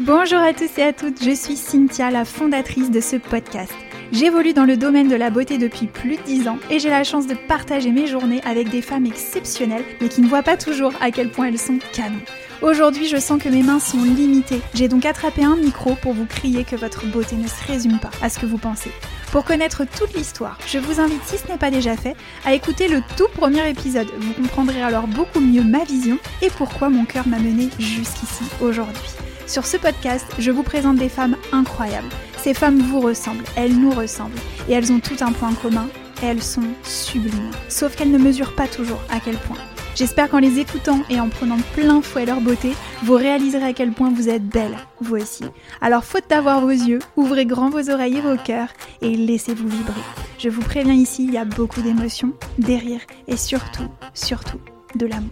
[0.00, 3.72] Bonjour à tous et à toutes, je suis Cynthia, la fondatrice de ce podcast.
[4.12, 7.04] J'évolue dans le domaine de la beauté depuis plus de 10 ans et j'ai la
[7.04, 10.92] chance de partager mes journées avec des femmes exceptionnelles mais qui ne voient pas toujours
[11.00, 12.20] à quel point elles sont canons.
[12.60, 14.60] Aujourd'hui, je sens que mes mains sont limitées.
[14.74, 18.10] J'ai donc attrapé un micro pour vous crier que votre beauté ne se résume pas
[18.20, 18.90] à ce que vous pensez.
[19.34, 22.14] Pour connaître toute l'histoire, je vous invite, si ce n'est pas déjà fait,
[22.44, 24.06] à écouter le tout premier épisode.
[24.16, 29.10] Vous comprendrez alors beaucoup mieux ma vision et pourquoi mon cœur m'a mené jusqu'ici aujourd'hui.
[29.48, 32.10] Sur ce podcast, je vous présente des femmes incroyables.
[32.36, 35.88] Ces femmes vous ressemblent, elles nous ressemblent, et elles ont tout un point commun,
[36.22, 37.50] elles sont sublimes.
[37.68, 39.58] Sauf qu'elles ne mesurent pas toujours à quel point.
[39.94, 42.72] J'espère qu'en les écoutant et en prenant plein fouet leur beauté,
[43.04, 45.44] vous réaliserez à quel point vous êtes belle, vous aussi.
[45.80, 48.70] Alors faute d'avoir vos yeux, ouvrez grand vos oreilles et vos cœurs
[49.02, 50.00] et laissez-vous vibrer.
[50.36, 54.58] Je vous préviens ici, il y a beaucoup d'émotions, des rires et surtout, surtout,
[54.96, 55.30] de l'amour.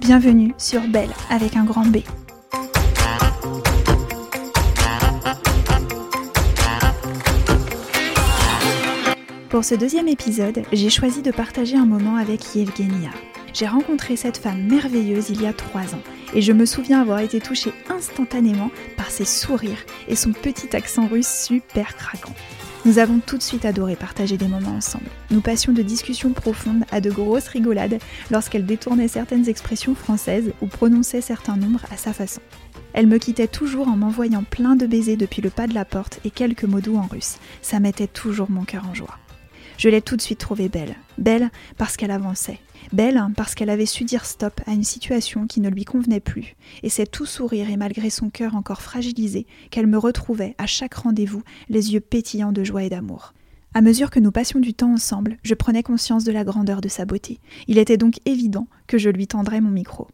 [0.00, 1.98] Bienvenue sur Belle avec un grand B.
[9.48, 13.10] Pour ce deuxième épisode, j'ai choisi de partager un moment avec Yevgenia.
[13.58, 16.02] J'ai rencontré cette femme merveilleuse il y a trois ans
[16.34, 21.06] et je me souviens avoir été touchée instantanément par ses sourires et son petit accent
[21.06, 22.34] russe super craquant.
[22.84, 25.06] Nous avons tout de suite adoré partager des moments ensemble.
[25.30, 27.98] Nous passions de discussions profondes à de grosses rigolades
[28.30, 32.42] lorsqu'elle détournait certaines expressions françaises ou prononçait certains nombres à sa façon.
[32.92, 36.20] Elle me quittait toujours en m'envoyant plein de baisers depuis le pas de la porte
[36.26, 37.38] et quelques mots doux en russe.
[37.62, 39.18] Ça mettait toujours mon cœur en joie.
[39.78, 40.96] Je l'ai tout de suite trouvée belle.
[41.18, 42.60] Belle parce qu'elle avançait.
[42.92, 46.56] Belle parce qu'elle avait su dire stop à une situation qui ne lui convenait plus.
[46.82, 50.94] Et c'est tout sourire et malgré son cœur encore fragilisé qu'elle me retrouvait à chaque
[50.94, 53.34] rendez-vous, les yeux pétillants de joie et d'amour.
[53.74, 56.88] À mesure que nous passions du temps ensemble, je prenais conscience de la grandeur de
[56.88, 57.40] sa beauté.
[57.66, 60.08] Il était donc évident que je lui tendrais mon micro.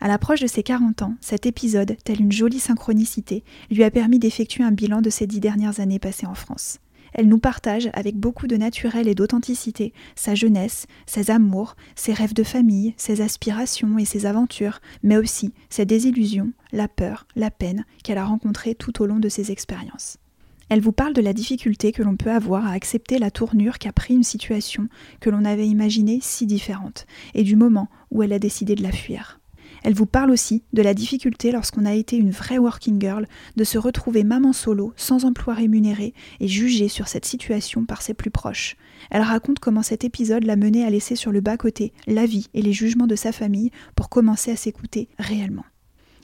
[0.00, 4.18] À l'approche de ses 40 ans, cet épisode, tel une jolie synchronicité, lui a permis
[4.18, 6.80] d'effectuer un bilan de ses dix dernières années passées en France.
[7.14, 12.34] Elle nous partage avec beaucoup de naturel et d'authenticité sa jeunesse, ses amours, ses rêves
[12.34, 17.84] de famille, ses aspirations et ses aventures, mais aussi ses désillusions, la peur, la peine
[18.02, 20.18] qu'elle a rencontrées tout au long de ses expériences.
[20.68, 23.92] Elle vous parle de la difficulté que l'on peut avoir à accepter la tournure qu'a
[23.92, 24.88] pris une situation
[25.20, 28.92] que l'on avait imaginée si différente, et du moment où elle a décidé de la
[28.92, 29.40] fuir.
[29.84, 33.64] Elle vous parle aussi de la difficulté lorsqu'on a été une vraie working girl de
[33.64, 38.30] se retrouver maman solo, sans emploi rémunéré et jugée sur cette situation par ses plus
[38.30, 38.76] proches.
[39.10, 42.62] Elle raconte comment cet épisode l'a menée à laisser sur le bas-côté la vie et
[42.62, 45.64] les jugements de sa famille pour commencer à s'écouter réellement.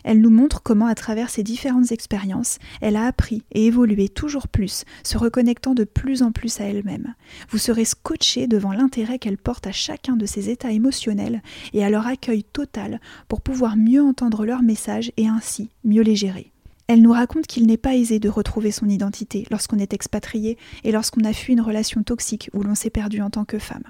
[0.04, 4.48] Elle nous montre comment, à travers ses différentes expériences, elle a appris et évolué toujours
[4.48, 7.14] plus, se reconnectant de plus en plus à elle-même.
[7.50, 11.90] Vous serez scotché devant l'intérêt qu'elle porte à chacun de ses états émotionnels et à
[11.90, 16.52] leur accueil total pour pouvoir mieux entendre leurs messages et ainsi mieux les gérer.
[16.86, 20.90] Elle nous raconte qu'il n'est pas aisé de retrouver son identité lorsqu'on est expatrié et
[20.90, 23.84] lorsqu'on a fui une relation toxique où l'on s'est perdu en tant que femme.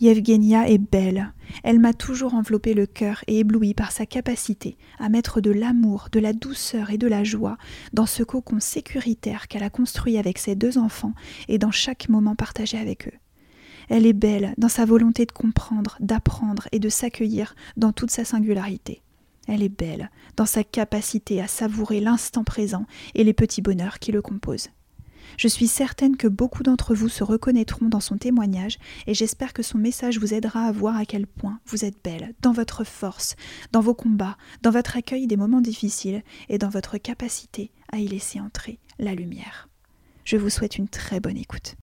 [0.00, 1.34] Yevgenia est belle.
[1.62, 6.08] Elle m'a toujours enveloppé le cœur et ébloui par sa capacité à mettre de l'amour,
[6.10, 7.58] de la douceur et de la joie
[7.92, 11.12] dans ce cocon sécuritaire qu'elle a construit avec ses deux enfants
[11.48, 13.18] et dans chaque moment partagé avec eux.
[13.90, 18.24] Elle est belle dans sa volonté de comprendre, d'apprendre et de s'accueillir dans toute sa
[18.24, 19.02] singularité.
[19.48, 24.12] Elle est belle dans sa capacité à savourer l'instant présent et les petits bonheurs qui
[24.12, 24.70] le composent.
[25.36, 29.62] Je suis certaine que beaucoup d'entre vous se reconnaîtront dans son témoignage et j'espère que
[29.62, 33.36] son message vous aidera à voir à quel point vous êtes belle, dans votre force,
[33.72, 38.06] dans vos combats, dans votre accueil des moments difficiles et dans votre capacité à y
[38.06, 39.68] laisser entrer la lumière.
[40.24, 41.76] Je vous souhaite une très bonne écoute.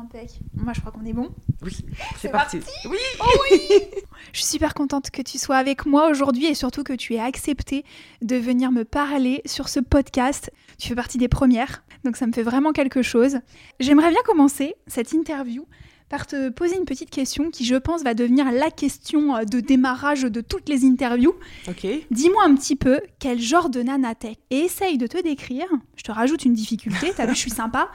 [0.00, 0.40] Impec.
[0.54, 1.30] Moi, je crois qu'on est bon.
[1.62, 1.76] Oui,
[2.18, 2.58] c'est parti.
[2.86, 2.96] Oui.
[3.20, 3.58] Oh oui.
[4.32, 7.20] je suis super contente que tu sois avec moi aujourd'hui et surtout que tu aies
[7.20, 7.84] accepté
[8.20, 10.50] de venir me parler sur ce podcast.
[10.78, 13.38] Tu fais partie des premières, donc ça me fait vraiment quelque chose.
[13.80, 15.66] J'aimerais bien commencer cette interview
[16.12, 19.60] par te poser une petite question qui, je pense, va devenir la question euh, de
[19.60, 21.34] démarrage de toutes les interviews.
[21.68, 21.86] Ok.
[22.10, 25.64] Dis-moi un petit peu quel genre de nana t'es et essaye de te décrire.
[25.96, 27.90] Je te rajoute une difficulté, t'as vu, je suis sympa.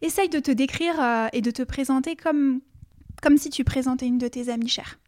[0.00, 2.60] Essaye de te décrire euh, et de te présenter comme,
[3.22, 4.98] comme si tu présentais une de tes amies chères.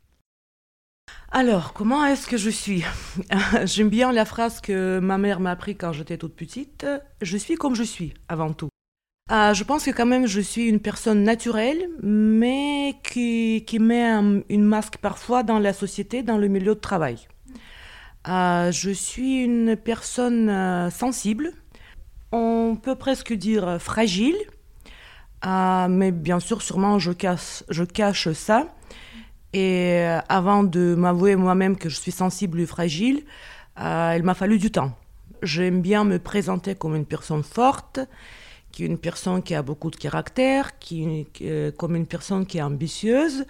[1.33, 2.83] Alors, comment est-ce que je suis?
[3.65, 6.87] J'aime bien la phrase que ma mère m'a appris quand j'étais toute petite.
[7.23, 8.69] Je suis comme je suis, avant tout.
[9.29, 14.03] Ah, je pense que quand même je suis une personne naturelle, mais qui, qui met
[14.03, 17.29] un, une masque parfois dans la société, dans le milieu de travail.
[18.25, 21.53] Ah, je suis une personne euh, sensible,
[22.33, 24.37] on peut presque dire fragile,
[25.43, 28.67] ah, mais bien sûr, sûrement, je, casse, je cache ça.
[29.53, 33.25] Et avant de m'avouer moi-même que je suis sensible et fragile,
[33.79, 34.93] il m'a fallu du temps.
[35.43, 38.01] J'aime bien me présenter comme une personne forte,
[38.71, 41.27] qui est une personne qui a beaucoup de caractère, qui,
[41.77, 43.45] comme une personne qui est ambitieuse.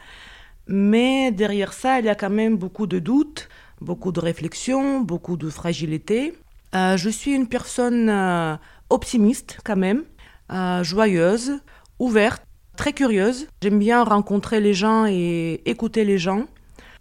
[0.66, 3.48] Mais derrière ça, il y a quand même beaucoup de doutes,
[3.80, 6.34] beaucoup de réflexions, beaucoup de fragilité.
[6.74, 8.56] Euh, je suis une personne euh,
[8.90, 10.04] optimiste quand même,
[10.52, 11.60] euh, joyeuse,
[12.00, 12.42] ouverte,
[12.76, 13.46] très curieuse.
[13.62, 16.46] J'aime bien rencontrer les gens et écouter les gens.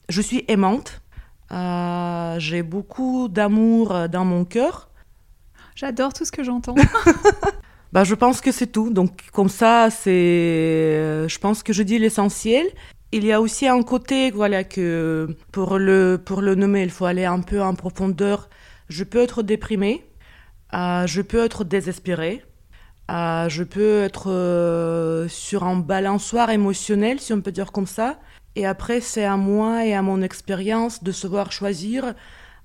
[0.09, 1.01] Je suis aimante.
[2.37, 4.89] J'ai beaucoup d'amour dans mon cœur.
[5.75, 6.75] J'adore tout ce que j'entends.
[7.93, 8.91] bah, je pense que c'est tout.
[8.91, 12.67] Donc comme ça, c'est, je pense que je dis l'essentiel.
[13.11, 17.05] Il y a aussi un côté, voilà, que pour le, pour le nommer, il faut
[17.05, 18.49] aller un peu en profondeur.
[18.87, 20.05] Je peux être déprimée,
[20.73, 22.43] euh, je peux être désespérée,
[23.09, 28.19] euh, je peux être euh, sur un balançoire émotionnel, si on peut dire comme ça.
[28.55, 32.13] Et après, c'est à moi et à mon expérience de savoir choisir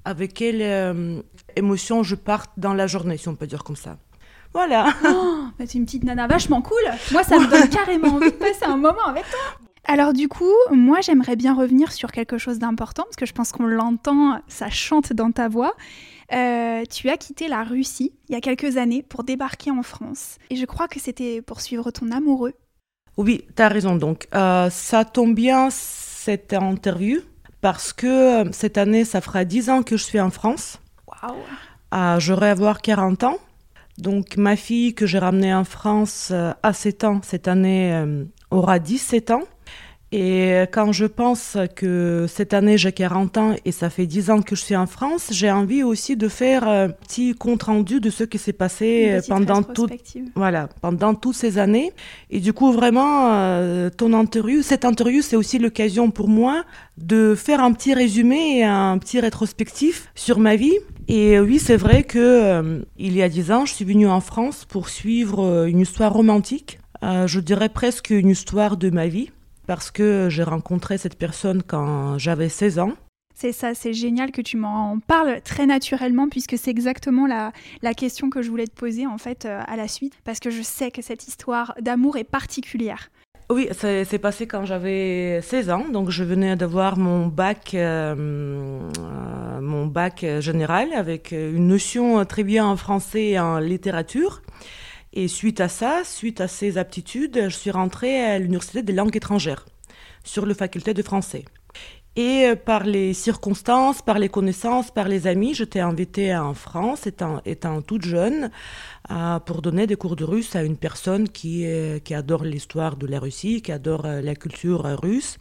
[0.04, 1.24] avec quelle
[1.56, 3.96] émotion je parte dans la journée, si on peut dire comme ça.
[4.52, 4.88] Voilà.
[5.08, 6.82] Oh, bah, une petite nana vachement cool.
[7.12, 9.64] Moi, ça me donne carrément envie de passer un moment avec toi.
[9.86, 13.52] Alors du coup, moi j'aimerais bien revenir sur quelque chose d'important, parce que je pense
[13.52, 15.74] qu'on l'entend, ça chante dans ta voix.
[16.32, 20.38] Euh, tu as quitté la Russie il y a quelques années pour débarquer en France.
[20.50, 22.54] Et je crois que c'était pour suivre ton amoureux.
[23.16, 23.96] Oui, tu as raison.
[23.96, 27.20] Donc, euh, ça tombe bien cette interview
[27.60, 30.78] parce que euh, cette année, ça fera 10 ans que je suis en France.
[31.06, 33.38] Waouh J'aurai avoir 40 ans.
[33.98, 39.30] Donc, ma fille que j'ai ramenée en France à 7 ans cette année aura 17
[39.30, 39.44] ans.
[40.16, 44.42] Et quand je pense que cette année j'ai 40 ans et ça fait 10 ans
[44.42, 48.10] que je suis en France, j'ai envie aussi de faire un petit compte rendu de
[48.10, 49.88] ce qui s'est passé pendant tout,
[50.36, 51.92] voilà, pendant toutes ces années.
[52.30, 56.62] Et du coup, vraiment, euh, ton interview, cette interview, c'est aussi l'occasion pour moi
[56.96, 60.78] de faire un petit résumé et un petit rétrospectif sur ma vie.
[61.08, 64.20] Et oui, c'est vrai que euh, il y a 10 ans, je suis venue en
[64.20, 66.78] France pour suivre euh, une histoire romantique.
[67.02, 69.30] je dirais presque une histoire de ma vie
[69.66, 72.92] parce que j'ai rencontré cette personne quand j'avais 16 ans.
[73.34, 77.52] C'est ça, c'est génial que tu m'en parles très naturellement puisque c'est exactement la,
[77.82, 80.50] la, question que je voulais te poser en fait euh, à la suite parce que
[80.50, 83.10] je sais que cette histoire d'amour est particulière.
[83.50, 89.60] Oui, c'est passé quand j'avais 16 ans, donc je venais d'avoir mon bac, euh, euh,
[89.60, 94.40] mon bac général avec une notion très bien en français et en littérature.
[95.16, 99.16] Et suite à ça, suite à ces aptitudes, je suis rentrée à l'Université des langues
[99.16, 99.64] étrangères,
[100.24, 101.44] sur la faculté de français.
[102.16, 107.06] Et euh, par les circonstances, par les connaissances, par les amis, j'étais invitée en France,
[107.06, 108.50] étant, étant toute jeune,
[109.46, 111.64] pour donner des cours de russe à une personne qui,
[112.04, 115.38] qui adore l'histoire de la Russie, qui adore euh, la culture russe.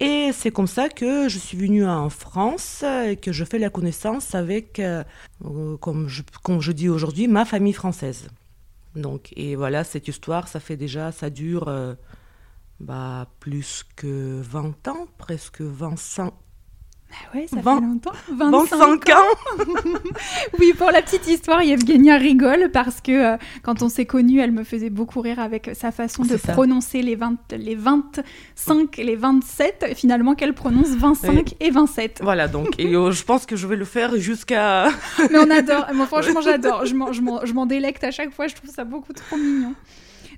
[0.00, 3.70] Et c'est comme ça que je suis venue en France et que je fais la
[3.70, 5.02] connaissance avec, euh,
[5.80, 6.08] comme,
[6.44, 8.28] comme je dis aujourd'hui, ma famille française.
[8.98, 11.94] Donc, et voilà, cette histoire, ça fait déjà, ça dure euh,
[12.80, 16.34] bah, plus que 20 ans, presque 25,
[17.34, 18.12] ouais, ça fait longtemps.
[18.30, 19.14] 25, ans.
[20.58, 24.52] oui, pour la petite histoire, Yevgenia rigole parce que euh, quand on s'est connus, elle
[24.52, 29.16] me faisait beaucoup rire avec sa façon de prononcer les, 20, les 25 et les
[29.16, 32.20] 27, finalement qu'elle prononce 25 et 27.
[32.22, 34.88] Voilà, donc et, euh, je pense que je vais le faire jusqu'à...
[35.30, 38.84] Mais on adore, moi franchement j'adore, je m'en délecte à chaque fois, je trouve ça
[38.84, 39.74] beaucoup trop mignon.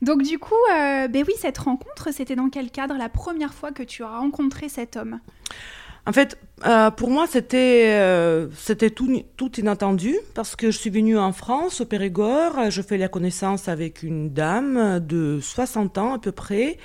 [0.02, 3.70] Donc du coup, euh, ben oui, cette rencontre, c'était dans quel cadre la première fois
[3.70, 5.20] que tu as rencontré cet homme?
[6.07, 8.49] En fait, euh, pour moi, c'était euh,
[8.95, 12.71] tout, inattendu parce que je suis venue en France, au Périgord.
[12.71, 16.78] Je fais la connaissance avec une dame de 60 ans à peu près,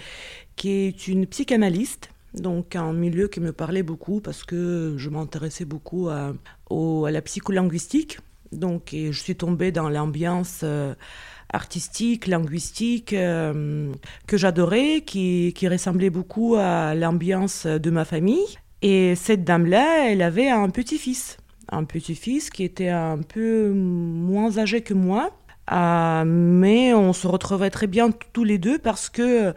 [0.55, 2.09] qui est une psychanalyste.
[2.33, 6.33] Donc un milieu qui me parlait beaucoup parce que je m'intéressais beaucoup à,
[6.69, 8.19] la psycholinguistique.
[8.51, 10.93] Donc et je suis tombée dans l'ambiance euh,
[11.53, 18.57] artistique, linguistique que j'adorais, qui ressemblait beaucoup à l'ambiance de ma famille.
[18.87, 21.37] Et cette dame-là, elle avait un petit-fils.
[21.69, 25.31] Un petit-fils qui était un peu moins âgé que moi.
[25.71, 29.53] Euh, mais on se retrouvait très bien tous les deux parce que euh,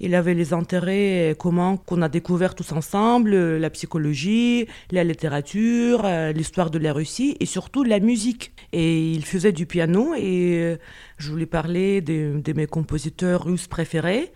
[0.00, 6.32] il avait les intérêts communs qu'on a découvert tous ensemble, la psychologie, la littérature, euh,
[6.32, 8.54] l'histoire de la Russie et surtout la musique.
[8.72, 10.78] Et il faisait du piano et
[11.18, 14.32] je voulais parler de mes compositeurs russes préférés.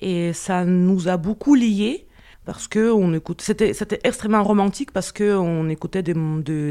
[0.00, 2.05] Et ça nous a beaucoup liés
[2.46, 6.14] parce que on écoute, c'était, c'était extrêmement romantique parce que on écoutait des,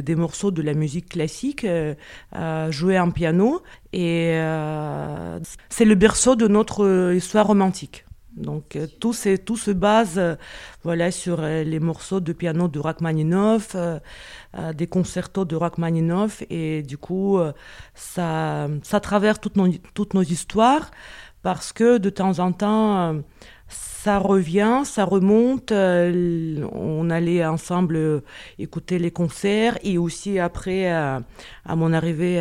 [0.01, 1.93] des morceaux de la musique classique euh,
[2.33, 5.37] euh, joués en piano et euh,
[5.69, 8.05] c'est le berceau de notre histoire romantique.
[8.37, 9.13] Donc tout,
[9.45, 10.21] tout se base
[10.83, 13.77] voilà, sur les morceaux de piano de Rachmaninoff,
[14.73, 17.39] des concertos de Rachmaninoff, et du coup,
[17.93, 20.91] ça, ça traverse toutes nos, toutes nos histoires
[21.43, 23.21] parce que de temps en temps,
[24.05, 25.71] ça revient, ça remonte.
[25.71, 28.19] Euh, on allait ensemble euh,
[28.59, 31.19] écouter les concerts et aussi après, euh,
[31.65, 32.39] à mon arrivée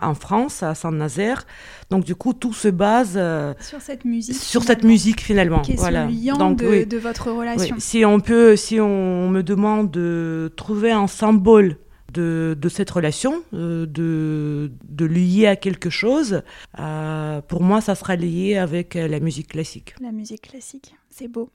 [0.00, 1.46] en France, à Saint-Nazaire.
[1.90, 3.20] Donc du coup, tout se base
[3.60, 4.36] sur cette musique.
[4.36, 5.60] Sur cette musique finalement.
[5.60, 6.08] Qui est voilà.
[6.38, 7.76] Donc, de, de, votre relation.
[7.78, 11.76] Si on peut, si on me demande de trouver un symbole
[12.14, 16.42] de, cette relation, euh, de, de lier à quelque chose.
[16.78, 19.94] Euh, pour moi, ça sera lié avec la musique classique.
[20.00, 21.50] La musique classique, c'est beau.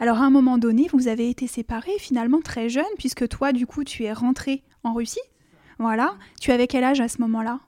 [0.00, 3.66] Alors à un moment donné, vous avez été séparés finalement très jeune, puisque toi, du
[3.66, 5.20] coup, tu es rentré en Russie.
[5.78, 6.14] Voilà.
[6.40, 7.60] Tu avais quel âge à ce moment-là?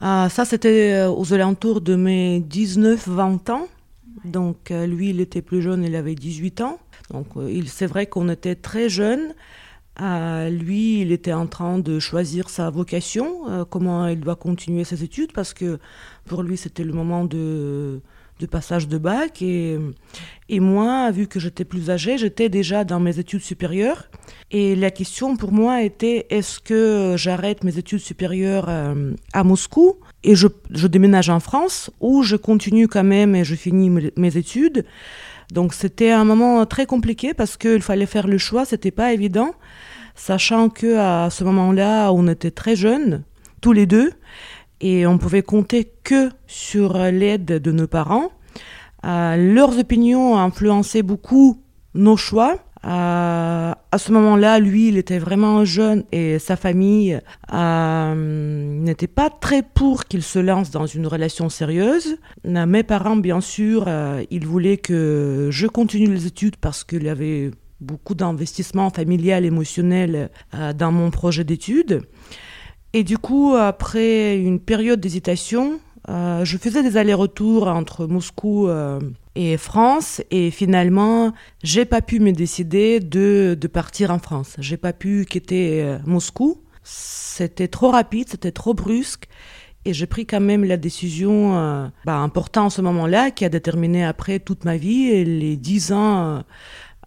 [0.00, 3.68] Ah, Ça, c'était euh, aux alentours de mes 19-20 ans.
[4.24, 6.78] Donc lui, il était plus jeune, il avait 18 ans.
[7.10, 7.26] Donc
[7.66, 9.34] c'est vrai qu'on était très jeunes.
[10.00, 14.84] Euh, lui, il était en train de choisir sa vocation, euh, comment il doit continuer
[14.84, 15.78] ses études, parce que
[16.24, 18.00] pour lui, c'était le moment de,
[18.50, 19.40] passage de bac.
[19.40, 19.78] Et,
[20.50, 24.08] moi, vu que j'étais plus âgée, j'étais déjà dans mes études supérieures.
[24.50, 29.96] Et la question pour moi était, est-ce que j'arrête mes études supérieures euh, à Moscou
[30.24, 30.48] et je,
[30.86, 34.84] déménage en France, ou je continue quand même et je finis mes études?
[35.52, 39.52] Donc c'était un moment très compliqué parce qu'il fallait faire le choix, c'était pas évident,
[40.14, 43.24] sachant que à ce moment-là, on était très jeunes,
[43.60, 44.12] tous les deux,
[44.80, 48.30] et on pouvait compter que sur l'aide de nos parents.
[49.04, 51.62] Euh, leurs opinions influençaient beaucoup
[51.94, 52.63] nos choix.
[52.86, 57.18] Euh, à ce moment-là, lui, il était vraiment jeune et sa famille
[57.52, 62.18] euh, n'était pas très pour qu'il se lance dans une relation sérieuse.
[62.44, 67.08] Mes parents, bien sûr, euh, ils voulaient que je continue les études parce qu'il y
[67.08, 70.30] avait beaucoup d'investissement familial, émotionnel
[70.76, 72.02] dans mon projet d'études.
[72.92, 78.68] Et du coup, après une période d'hésitation, je faisais des allers-retours entre Moscou
[79.34, 80.22] et France.
[80.30, 84.56] Et finalement, j'ai pas pu me décider de, de partir en France.
[84.58, 86.62] J'ai pas pu quitter euh, Moscou.
[86.82, 89.28] C'était trop rapide, c'était trop brusque.
[89.86, 93.48] Et j'ai pris quand même la décision euh, bah, importante en ce moment-là, qui a
[93.48, 96.42] déterminé après toute ma vie et les dix ans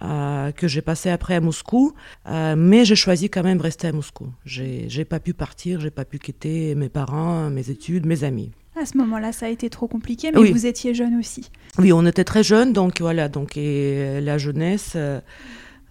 [0.04, 1.94] euh, que j'ai passé après à Moscou.
[2.28, 4.32] mais j'ai choisi quand même de rester à Moscou.
[4.46, 8.52] J'ai pas pu partir, j'ai pas pu quitter mes parents, mes études, mes amis.
[8.80, 11.50] À ce moment-là, ça a été trop compliqué, mais vous étiez jeune aussi.
[11.80, 15.20] Oui, on était très jeunes, donc voilà, donc et la jeunesse, euh,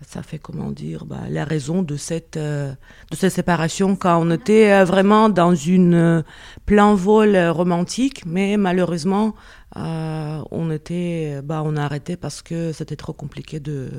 [0.07, 2.73] ça fait comment dire, bah, la raison de cette euh,
[3.11, 6.23] de cette séparation quand on était euh, vraiment dans une
[6.65, 9.35] plein vol romantique, mais malheureusement,
[9.75, 13.91] on était, bah, on a arrêté parce que c'était trop compliqué de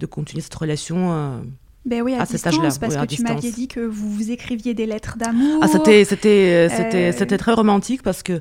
[0.00, 1.42] de continuer cette relation
[1.84, 5.18] ben oui, à, distance, parce que tu m'aviez dit que vous vous écriviez des lettres
[5.18, 5.60] d'amour.
[5.62, 8.40] Ah, c'était, c'était, euh, c'était, c'était très romantique parce que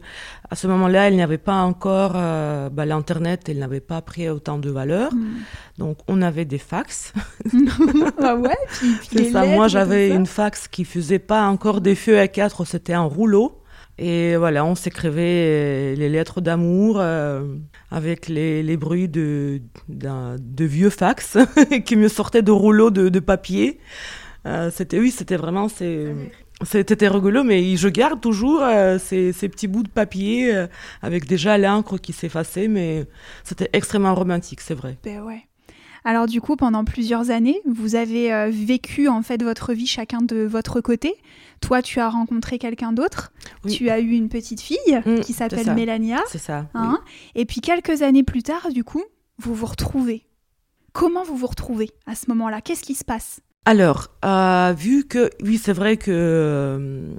[0.49, 4.29] à ce moment-là, il n'y avait pas encore euh, bah, l'internet, il n'avait pas pris
[4.29, 5.13] autant de valeur.
[5.13, 5.39] Hmm.
[5.77, 7.11] Donc, on avait des fax.
[8.21, 8.57] ah ouais.
[8.79, 9.45] Puis, puis ça.
[9.45, 13.62] Moi, j'avais une fax qui faisait pas encore des feux à 4 c'était un rouleau.
[13.99, 17.55] Et voilà, on s'écrivait les lettres d'amour euh,
[17.91, 21.37] avec les, les, bruits de, de vieux fax
[21.85, 23.79] qui me sortaient de rouleaux de, de papier.
[24.47, 25.67] Euh, c'était oui, c'était vraiment
[26.63, 30.65] c'était rigolo, mais je garde toujours euh, ces, ces, petits bouts de papier
[31.03, 33.05] avec déjà l'encre qui s'effaçait, mais
[33.43, 34.97] c'était extrêmement romantique, c'est vrai.
[35.03, 35.45] Ben ouais.
[36.03, 40.43] Alors du coup, pendant plusieurs années, vous avez vécu en fait votre vie chacun de
[40.43, 41.15] votre côté.
[41.61, 43.31] Toi, tu as rencontré quelqu'un d'autre.
[43.69, 46.19] Tu as eu une petite fille mmh, qui s'appelle Mélania.
[46.27, 46.67] C'est ça.
[46.73, 46.99] Hein.
[47.35, 49.03] Et puis quelques années plus tard, du coup,
[49.39, 50.25] vous vous retrouvez.
[50.91, 52.61] Comment vous vous retrouvez à ce moment-là?
[52.61, 53.41] Qu'est-ce qui se passe?
[53.65, 57.13] Alors, euh, vu que, oui, c'est vrai que euh,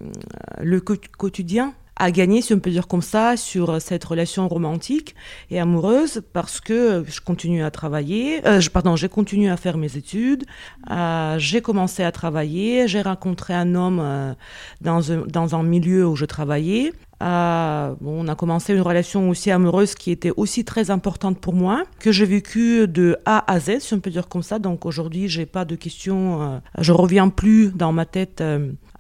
[0.61, 5.15] le quotidien à gagner, si on peut dire comme ça, sur cette relation romantique
[5.51, 9.97] et amoureuse parce que je continue à travailler, euh, pardon, j'ai continué à faire mes
[9.97, 10.45] études,
[10.91, 14.35] euh, j'ai commencé à travailler, j'ai rencontré un homme euh,
[14.81, 16.93] dans, un, dans un milieu où je travaillais.
[17.23, 21.55] Euh, bon, on a commencé une relation aussi amoureuse qui était aussi très importante pour
[21.55, 24.59] moi, que j'ai vécu de A à Z, si on peut dire comme ça.
[24.59, 28.43] Donc aujourd'hui, j'ai pas de questions, je reviens plus dans ma tête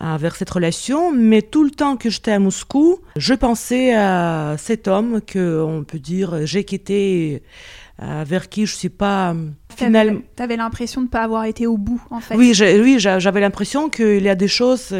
[0.00, 4.88] vers cette relation, mais tout le temps que j'étais à Moscou, je pensais à cet
[4.88, 7.42] homme que on peut dire j'ai quitté,
[8.02, 9.36] euh, vers qui je suis pas
[9.76, 10.20] finalement.
[10.34, 12.34] T'avais l'impression de ne pas avoir été au bout, en fait.
[12.34, 14.92] Oui, oui, j'avais l'impression qu'il y a des choses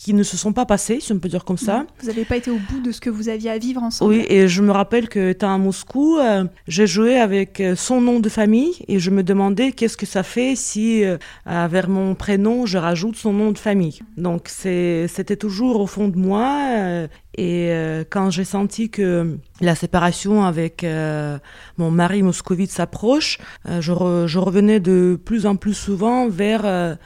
[0.00, 1.84] qui ne se sont pas passées, si on peut dire comme ça.
[2.00, 4.14] Vous n'avez pas été au bout de ce que vous aviez à vivre ensemble?
[4.14, 8.00] Oui, et je me rappelle que étant à Moscou, euh, j'ai joué avec euh, son
[8.00, 12.14] nom de famille et je me demandais qu'est-ce que ça fait si euh, vers mon
[12.14, 14.00] prénom je rajoute son nom de famille.
[14.16, 17.70] Donc c'était toujours au fond de moi et
[18.10, 20.84] quand j'ai senti que la séparation avec
[21.76, 26.96] mon mari moscovite s'approche, je, je, revenais de plus en plus souvent vers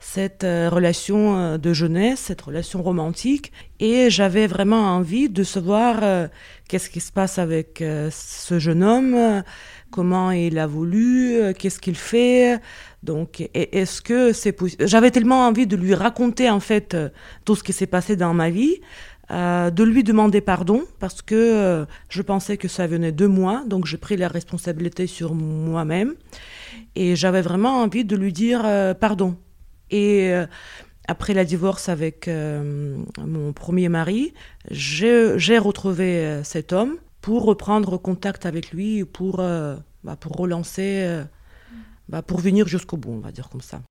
[0.00, 3.52] cette euh, relation euh, de jeunesse, cette relation romantique.
[3.78, 6.26] Et j'avais vraiment envie de savoir euh,
[6.68, 9.42] qu'est-ce qui se passe avec ce jeune homme,
[9.90, 12.60] comment il a voulu, qu'est-ce qu'il fait.
[13.02, 16.96] Donc, est-ce que c'est possible J'avais tellement envie de lui raconter en fait
[17.44, 18.80] tout ce qui s'est passé dans ma vie.
[19.30, 23.98] de lui demander pardon parce que je pensais que ça venait de moi, donc j'ai
[23.98, 26.14] pris la responsabilité sur moi-même
[26.94, 28.62] et j'avais vraiment envie de lui dire
[29.00, 29.36] pardon
[29.90, 30.46] et euh,
[31.08, 34.32] après la divorce avec euh, mon premier mari,
[34.70, 41.20] j'ai retrouvé euh, cet homme pour reprendre contact avec lui, pour, bah, pour relancer,
[42.08, 43.82] bah, pour venir jusqu'au bout, on va dire comme ça.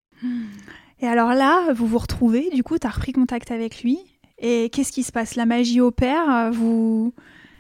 [1.00, 4.00] Et alors là, vous vous retrouvez, du coup, tu as repris contact avec lui.
[4.40, 5.36] Et qu'est-ce qui se passe?
[5.36, 7.14] La magie opère vous...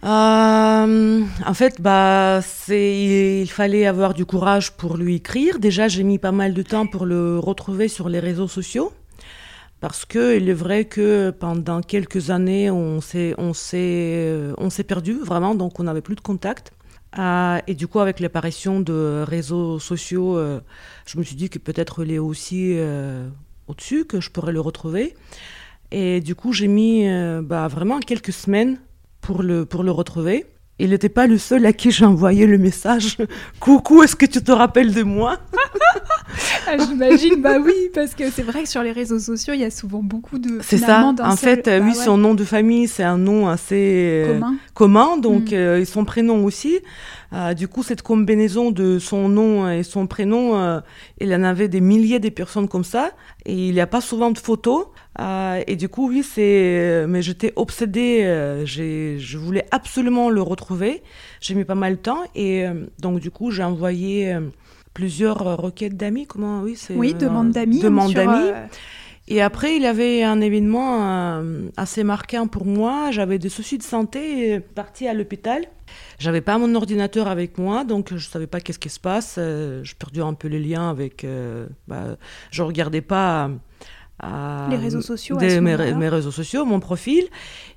[0.03, 2.39] Euh, en fait, bah,
[2.69, 5.59] il fallait avoir du courage pour lui écrire.
[5.59, 8.93] Déjà, j'ai mis pas mal de temps pour le retrouver sur les réseaux sociaux.
[9.81, 15.79] Parce que il est vrai que pendant quelques années, on s'est, s'est perdu vraiment, donc
[15.79, 16.73] on n'avait plus de contact.
[17.17, 20.59] Euh, et du coup, avec l'apparition de réseaux sociaux, euh,
[21.05, 22.77] je me suis dit que peut-être il est aussi
[23.67, 25.15] au-dessus, que je pourrais le retrouver.
[25.91, 27.07] Et du coup, j'ai mis
[27.41, 28.79] bah, vraiment quelques semaines
[29.21, 30.45] pour le, pour le retrouver.
[30.81, 33.17] Il n'était pas le seul à qui j'ai envoyé le message
[33.59, 35.37] Coucou, est-ce que tu te rappelles de moi?
[36.67, 39.65] Ah, J'imagine, bah oui, parce que c'est vrai que sur les réseaux sociaux, il y
[39.65, 40.59] a souvent beaucoup de.
[40.61, 44.33] C'est ça, en fait, bah oui, son nom de famille, c'est un nom assez euh,
[44.33, 45.55] commun, commun donc mm.
[45.55, 46.79] euh, son prénom aussi.
[47.31, 50.81] Euh, du coup, cette combinaison de son nom et son prénom,
[51.19, 53.11] il en avait des milliers de personnes comme ça,
[53.45, 54.87] et il n'y a pas souvent de photos.
[55.19, 57.05] Euh, et du coup, oui, c'est.
[57.07, 58.21] Mais j'étais obsédée.
[58.23, 61.03] Euh, je voulais absolument le retrouver.
[61.41, 62.23] J'ai mis pas mal de temps.
[62.35, 64.35] Et euh, donc, du coup, j'ai envoyé
[64.93, 66.25] plusieurs requêtes d'amis.
[66.25, 66.95] Comment Oui, c'est.
[66.95, 67.79] Oui, demande d'amis.
[67.79, 68.51] Demande d'amis.
[69.29, 71.41] Et après, il y avait un événement
[71.77, 73.11] assez marquant pour moi.
[73.11, 75.65] J'avais des soucis de santé, parti à l'hôpital.
[76.17, 79.35] J'avais pas mon ordinateur avec moi, donc je savais pas qu'est-ce qui se passe.
[79.37, 81.25] je perdais un peu les liens avec.
[81.87, 82.17] Bah,
[82.51, 83.51] je regardais pas
[84.69, 87.25] les réseaux sociaux mes, réseaux sociaux, mon profil.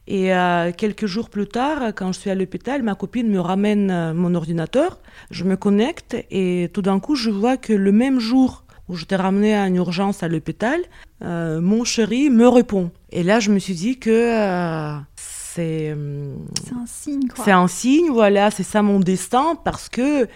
[0.09, 3.91] Et euh, quelques jours plus tard, quand je suis à l'hôpital, ma copine me ramène
[3.91, 4.99] euh, mon ordinateur,
[5.31, 9.05] je me connecte et tout d'un coup, je vois que le même jour où je
[9.05, 10.81] t'ai ramené à une urgence à l'hôpital,
[11.23, 12.91] euh, mon chéri me répond.
[13.11, 18.51] Et là, je me suis dit que euh, c'est un signe c'est un signe voilà
[18.51, 20.29] c'est ça mon destin parce que il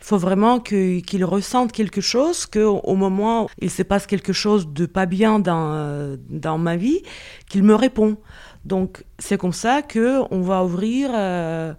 [0.00, 4.66] faut vraiment qu'il ressente quelque chose que au moment où il se passe quelque chose
[4.72, 7.02] de pas bien dans dans ma vie
[7.48, 8.16] qu'il me répond.
[8.64, 11.72] Donc c'est comme ça que on va ouvrir euh,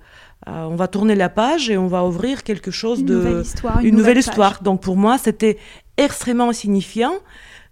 [0.48, 3.42] euh, on va tourner la page et on va ouvrir quelque chose une de nouvelle
[3.42, 4.62] histoire, une, nouvelle, histoire.
[4.62, 5.58] donc pour moi c'était
[5.98, 7.14] extrêmement signifiant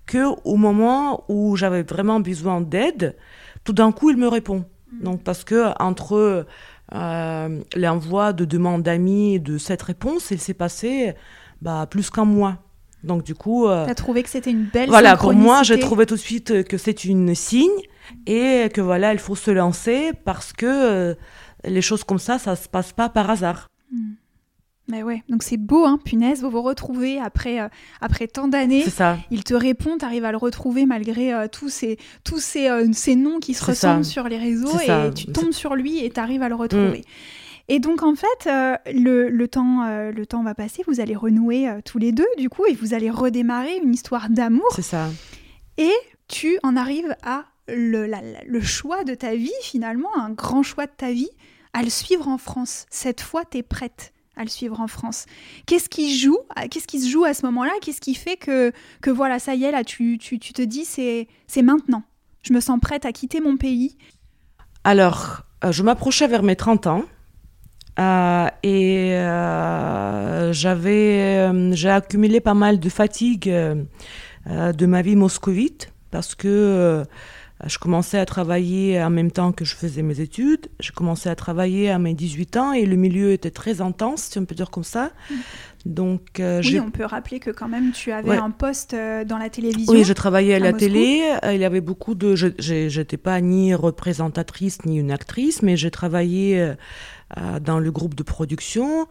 [0.06, 3.16] que au moment où j'avais vraiment besoin d'aide
[3.64, 4.66] tout d'un coup il me répond
[5.02, 6.46] donc parce que entre
[6.94, 11.14] euh, l'envoi de demandes d'amis et de cette réponse, il s'est passé
[11.62, 12.58] bah, plus qu'un mois.
[13.04, 15.78] Donc du coup, euh, tu as trouvé que c'était une belle voilà pour moi, j'ai
[15.78, 17.70] trouvé tout de suite que c'est une signe
[18.28, 21.16] et que voilà, il faut se lancer parce que euh,
[21.66, 23.68] les choses comme ça, ça se passe pas par hasard.
[23.92, 24.14] Hmm.
[24.90, 27.70] Mais ouais, donc c'est beau, hein, punaise, vous vous retrouvez après, euh,
[28.02, 28.84] après tant d'années.
[28.84, 29.18] C'est ça.
[29.32, 32.88] Il te répond, tu arrives à le retrouver malgré euh, tous, ces, tous ces, euh,
[32.92, 36.20] ces noms qui se ressemblent sur les réseaux et tu tombes sur lui et tu
[36.20, 37.00] arrives à le retrouver.
[37.00, 37.70] Mm.
[37.70, 38.50] Et donc en fait,
[38.94, 42.66] le, le, temps, le temps va passer, vous allez renouer tous les deux du coup
[42.66, 44.68] et vous allez redémarrer une histoire d'amour.
[44.76, 45.10] C'est ça.
[45.78, 45.94] Et
[46.28, 48.12] tu en arrives à le,
[48.46, 51.30] le choix de ta vie finalement, un grand choix de ta vie,
[51.72, 52.86] à le suivre en France.
[52.90, 55.26] Cette fois, tu es prête à le suivre en France.
[55.66, 56.38] Qu'est-ce qui joue
[56.70, 57.72] Qu'est-ce qui se joue à ce moment-là?
[57.82, 58.72] Qu'est-ce qui fait que,
[59.08, 62.04] voilà, ça y est, là, tu, te dis, c'est, c'est maintenant.
[62.42, 63.96] Je me sens prête à quitter mon pays.
[64.84, 67.04] Alors, euh, je m'approchais vers mes 30 ans.
[68.00, 76.34] Euh, et euh, j'avais, j'ai accumulé pas mal de fatigue de ma vie moscovite parce
[76.34, 77.06] que
[77.68, 80.68] je commençais à travailler en même temps que je faisais mes études.
[80.80, 84.40] Je commençais à travailler à mes 18 ans et le milieu était très intense, si
[84.40, 85.12] on peut dire comme ça.
[85.86, 89.92] Donc, oui, on peut rappeler que quand même tu avais un poste dans la télévision.
[89.92, 91.22] Oui, je travaillais à, la télé.
[91.52, 92.36] Il y avait beaucoup de.
[92.36, 96.74] Je n'étais pas ni représentatrice ni une actrice, mais j'ai travaillé
[97.38, 99.08] euh, dans le groupe de production.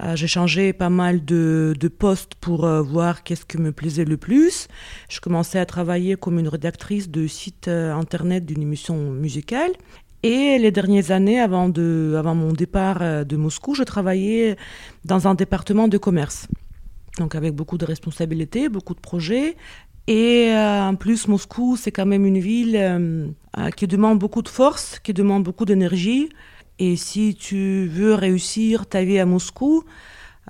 [0.00, 4.04] Euh, j'ai changé pas mal de, de postes pour euh, voir qu'est-ce qui me plaisait
[4.04, 4.68] le plus.
[5.10, 9.72] Je commençais à travailler comme une rédactrice de site internet d'une émission musicale.
[10.26, 14.56] Et les dernières années, avant, de, avant mon départ de Moscou, je travaillais
[15.04, 16.48] dans un département de commerce.
[17.18, 19.56] Donc avec beaucoup de responsabilités, beaucoup de projets.
[20.08, 23.34] Et en plus, Moscou, c'est quand même une ville
[23.76, 26.28] qui demande beaucoup de force, qui demande beaucoup d'énergie.
[26.78, 29.84] Et si tu veux réussir ta vie à Moscou,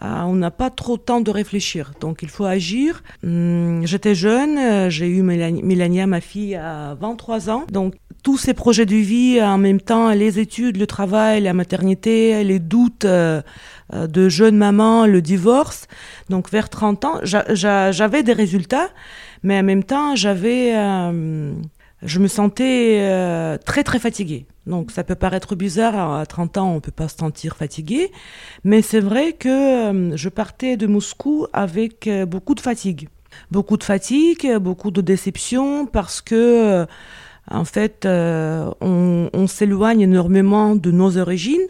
[0.03, 1.93] euh, on n'a pas trop de temps de réfléchir.
[2.01, 3.03] Donc il faut agir.
[3.25, 7.65] Hum, j'étais jeune, euh, j'ai eu Mélania, ma fille, à 23 ans.
[7.71, 7.95] Donc
[8.27, 12.59] tous ces projets de vie en même temps, les études, le travail, la maternité, les
[12.59, 13.41] doutes euh,
[13.93, 15.87] de jeune maman, le divorce.
[16.29, 18.89] Donc vers 30 ans, j'avais des résultats,
[19.45, 20.75] mais en même temps, j'avais
[22.03, 24.47] je me sentais euh, très très fatiguée.
[24.67, 28.11] Donc ça peut paraître bizarre, à 30 ans on ne peut pas se sentir fatigué,
[28.65, 33.09] mais c'est vrai que euh, je partais de Moscou avec euh, beaucoup de fatigue.
[33.51, 36.87] Beaucoup de fatigue, beaucoup de déception parce que
[37.51, 41.67] en fait on, on s'éloigne énormément de nos origines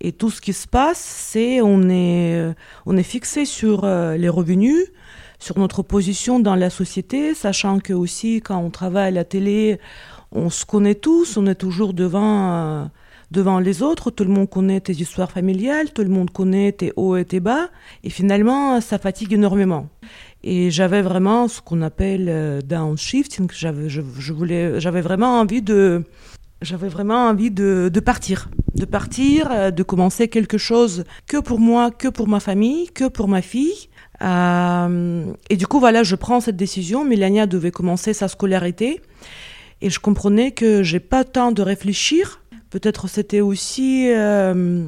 [0.00, 2.54] et tout ce qui se passe c'est on est,
[2.86, 4.86] on est fixé sur les revenus,
[5.38, 9.78] sur notre position dans la société, sachant que aussi quand on travaille à la télé,
[10.32, 12.84] on se connaît tous, on est toujours devant, euh,
[13.30, 16.92] devant les autres, tout le monde connaît tes histoires familiales, tout le monde connaît tes
[16.96, 17.68] hauts et tes bas,
[18.02, 19.88] et finalement ça fatigue énormément.
[20.46, 26.04] Et j'avais vraiment ce qu'on appelle euh, downshifting, j'avais, je, voulais, j'avais vraiment envie de,
[26.60, 31.90] j'avais vraiment envie de, partir, de partir, euh, de commencer quelque chose que pour moi,
[31.90, 33.88] que pour ma famille, que pour ma fille,
[34.20, 37.06] euh, et du coup, voilà, je prends cette décision.
[37.06, 39.00] Mélania devait commencer sa scolarité.
[39.80, 42.42] Et je comprenais que j'ai pas temps de réfléchir.
[42.68, 44.84] Peut-être c'était aussi là,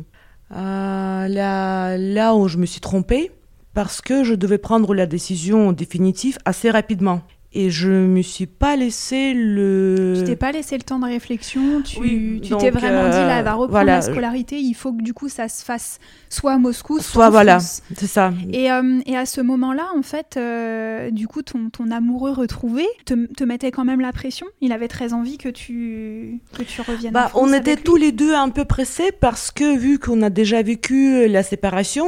[1.98, 3.32] là où je me suis trompée,
[3.76, 7.20] parce que je devais prendre la décision définitive assez rapidement
[7.52, 10.14] et je me suis pas laissé le.
[10.16, 11.82] Tu t'es pas laissé le temps de réflexion.
[11.82, 14.58] Tu t'es vraiment dit là, elle va euh, reprendre la scolarité.
[14.58, 15.98] Il faut que du coup ça se fasse
[16.30, 18.32] soit à Moscou, soit, soit voilà, c'est ça.
[18.50, 22.84] Et, euh, et, à ce moment-là, en fait, euh, du coup, ton, ton amoureux retrouvé
[23.04, 24.46] te, te, mettait quand même la pression?
[24.60, 27.12] Il avait très envie que tu que tu reviennes.
[27.12, 30.62] Bah, on était tous les deux un peu pressés parce que vu qu'on a déjà
[30.62, 32.06] vécu la séparation,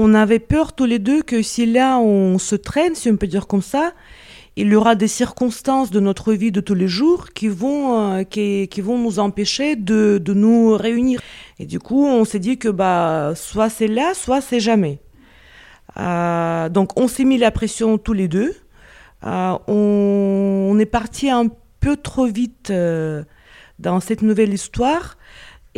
[0.00, 3.26] on avait peur tous les deux que si là on se traîne, si on peut
[3.26, 3.92] dire comme ça
[4.58, 8.24] il y aura des circonstances de notre vie de tous les jours qui vont, euh,
[8.24, 11.20] qui, vont nous empêcher de, de, nous réunir.
[11.60, 14.98] Et du coup, on s'est dit que bah, soit c'est là, soit c'est jamais.
[15.96, 18.52] Euh, donc, on s'est mis la pression tous les deux.
[19.24, 21.46] Euh, on, on, est parti un
[21.78, 22.72] peu trop vite
[23.78, 25.17] dans cette nouvelle histoire.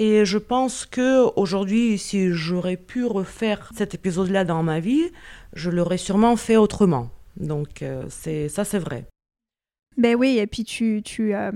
[0.02, 5.10] Et je pense que aujourd'hui, si j'aurais pu refaire cet épisode-là dans ma vie,
[5.52, 7.10] je l'aurais sûrement fait autrement.
[7.36, 9.04] Donc euh, c'est ça, c'est vrai.
[9.98, 11.52] Ben oui, et puis tu, tu, euh,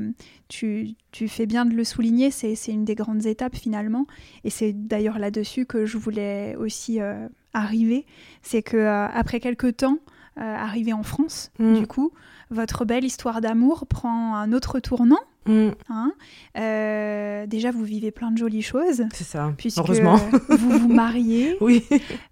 [0.48, 4.06] tu, tu, fais bien de le souligner, c'est une des grandes étapes finalement.
[4.44, 8.04] Et c'est d'ailleurs là-dessus que je voulais aussi euh, arriver.
[8.42, 9.96] C'est que après quelques temps,
[10.36, 11.78] arrivé en France, mm.
[11.78, 12.12] du coup,
[12.50, 15.20] votre belle histoire d'amour prend un autre tournant.
[15.46, 15.70] Mm.
[15.88, 16.12] Hein
[17.46, 19.04] déjà, vous vivez plein de jolies choses.
[19.12, 19.52] C'est ça.
[19.56, 20.16] Puisque heureusement.
[20.48, 21.56] vous vous mariez.
[21.60, 21.84] oui.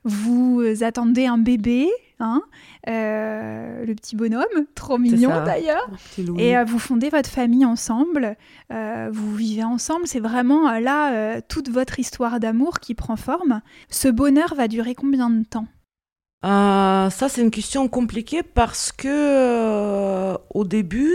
[0.05, 1.89] Vous attendez un bébé.
[2.23, 2.43] Hein
[2.89, 5.89] euh, le petit bonhomme, trop mignon d'ailleurs.
[6.39, 8.37] Et euh, vous fondez votre famille ensemble,
[8.73, 13.61] euh, vous vivez ensemble, c'est vraiment là toute votre histoire d'amour qui prend forme.
[13.89, 15.67] Ce bonheur va durer combien de temps?
[16.45, 21.13] Ça, c'est une question compliquée parce que au début,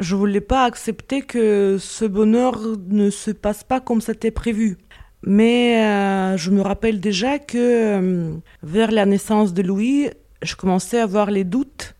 [0.00, 2.58] je voulais pas accepter que ce bonheur
[2.88, 4.78] ne se passe pas comme c'était prévu.
[5.22, 10.08] Mais euh, je me rappelle déjà que euh, vers la naissance de Louis,
[10.42, 11.94] je commençais à avoir les doutes.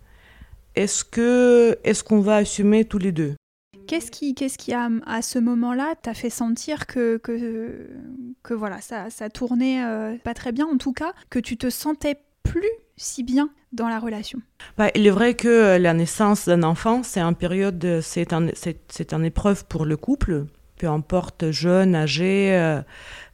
[0.75, 3.35] Est-ce que est-ce qu'on va assumer tous les deux?
[3.87, 7.91] Qu'est-ce qui, qu'est-ce qui a, à ce moment-là, t'a fait sentir que, que,
[8.45, 11.69] que voilà, ça, ça tournait euh, pas très bien, en tout cas, que tu te
[11.71, 12.17] sentais
[12.51, 14.41] plus si bien dans la relation
[14.77, 19.65] bah, Il est vrai que la naissance d'un enfant, c'est un période, c'est un, épreuve
[19.67, 22.81] pour le couple, peu importe jeune, âgé, euh,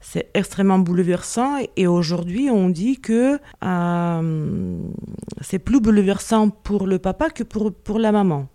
[0.00, 1.58] c'est extrêmement bouleversant.
[1.76, 4.78] Et aujourd'hui, on dit que euh,
[5.40, 8.48] c'est plus bouleversant pour le papa que pour, pour la maman.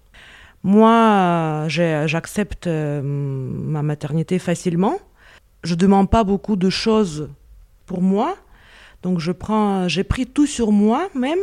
[0.64, 4.98] Moi, j'accepte euh, ma maternité facilement.
[5.64, 7.30] Je demande pas beaucoup de choses
[7.86, 8.36] pour moi.
[9.04, 11.40] Donc je prends, j'ai pris tout sur moi même.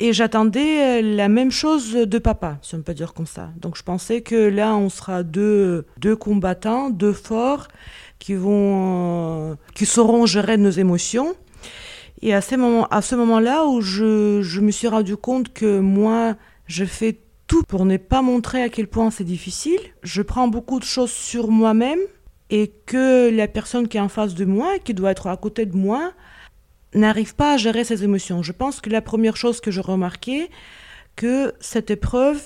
[0.00, 3.50] Et j'attendais la même chose de papa, si on peut dire comme ça.
[3.60, 7.68] Donc je pensais que là, on sera deux, deux combattants, deux forts,
[8.18, 11.34] qui vont, euh, qui sauront gérer nos émotions.
[12.22, 15.78] Et à, ces moments, à ce moment-là où je, je me suis rendu compte que
[15.78, 16.34] moi,
[16.66, 19.78] je fais tout pour ne pas montrer à quel point c'est difficile.
[20.02, 22.00] Je prends beaucoup de choses sur moi-même
[22.50, 25.66] et que la personne qui est en face de moi, qui doit être à côté
[25.66, 26.12] de moi,
[26.94, 28.42] n'arrive pas à gérer ses émotions.
[28.42, 30.50] Je pense que la première chose que je remarquais,
[31.16, 32.42] que cette épreuve,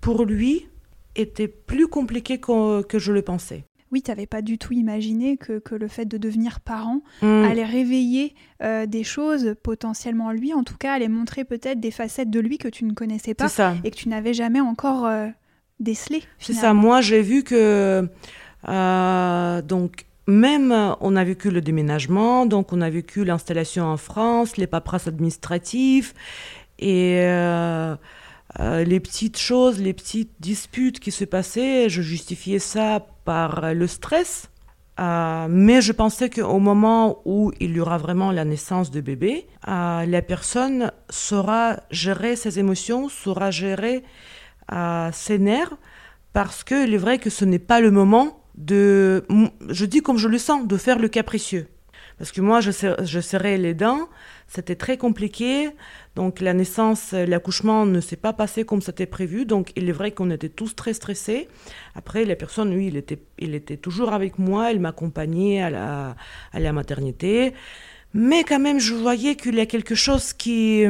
[0.00, 0.68] pour lui,
[1.16, 5.36] était plus compliquée que, que je le pensais oui, tu n'avais pas du tout imaginé
[5.36, 7.44] que, le fait de devenir parent hmm.
[7.44, 12.28] allait réveiller euh, des choses potentiellement lui, en tout cas allait montrer peut-être des facettes
[12.28, 13.46] de lui que tu ne connaissais pas
[13.84, 15.28] et que tu n'avais jamais encore euh,
[15.78, 16.24] décelées.
[16.40, 18.08] C'est ça, moi j'ai vu que
[18.68, 24.56] euh, donc même on a vécu le déménagement, donc on a vécu l'installation en France,
[24.56, 26.12] les paperasses administratives
[26.78, 27.18] et
[28.60, 33.86] euh, les petites choses, les petites disputes qui se passaient, je justifiais ça par le
[33.86, 34.50] stress.
[35.00, 39.48] Euh, mais je pensais qu'au moment où il y aura vraiment la naissance de bébé,
[39.66, 44.04] euh, la personne saura gérer ses émotions, saura gérer
[45.12, 45.76] ses nerfs,
[46.32, 49.24] parce qu'il est vrai que ce n'est pas le moment de,
[49.68, 51.68] je dis comme je le sens, de faire le capricieux.
[52.18, 52.70] Parce que moi, je,
[53.02, 54.08] je serrais les dents,
[54.46, 55.70] c'était très compliqué.
[56.14, 59.46] Donc la naissance, l'accouchement ne s'est pas passé comme c'était prévu.
[59.46, 61.48] Donc il est vrai qu'on était tous très stressés.
[61.96, 66.16] Après, la personne, lui, il était, il était toujours avec moi, il m'accompagnait à la,
[66.52, 67.52] à la maternité.
[68.12, 70.84] Mais quand même, je voyais qu'il y a quelque chose qui...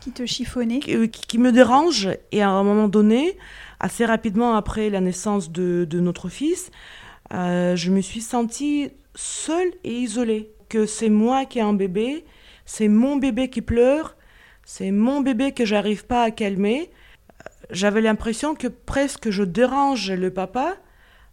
[0.00, 2.10] Qui te chiffonnait Qui, me dérange.
[2.30, 3.38] Et à un moment donné,
[3.80, 6.70] assez rapidement après la naissance de, de notre fils,
[7.32, 10.52] euh, je me suis sentie seule et isolée.
[10.68, 12.24] Que c'est moi qui ai un bébé,
[12.66, 14.16] c'est mon bébé qui pleure,
[14.64, 16.90] c'est mon bébé que j'arrive pas à calmer.
[17.70, 20.76] J'avais l'impression que presque je dérange le papa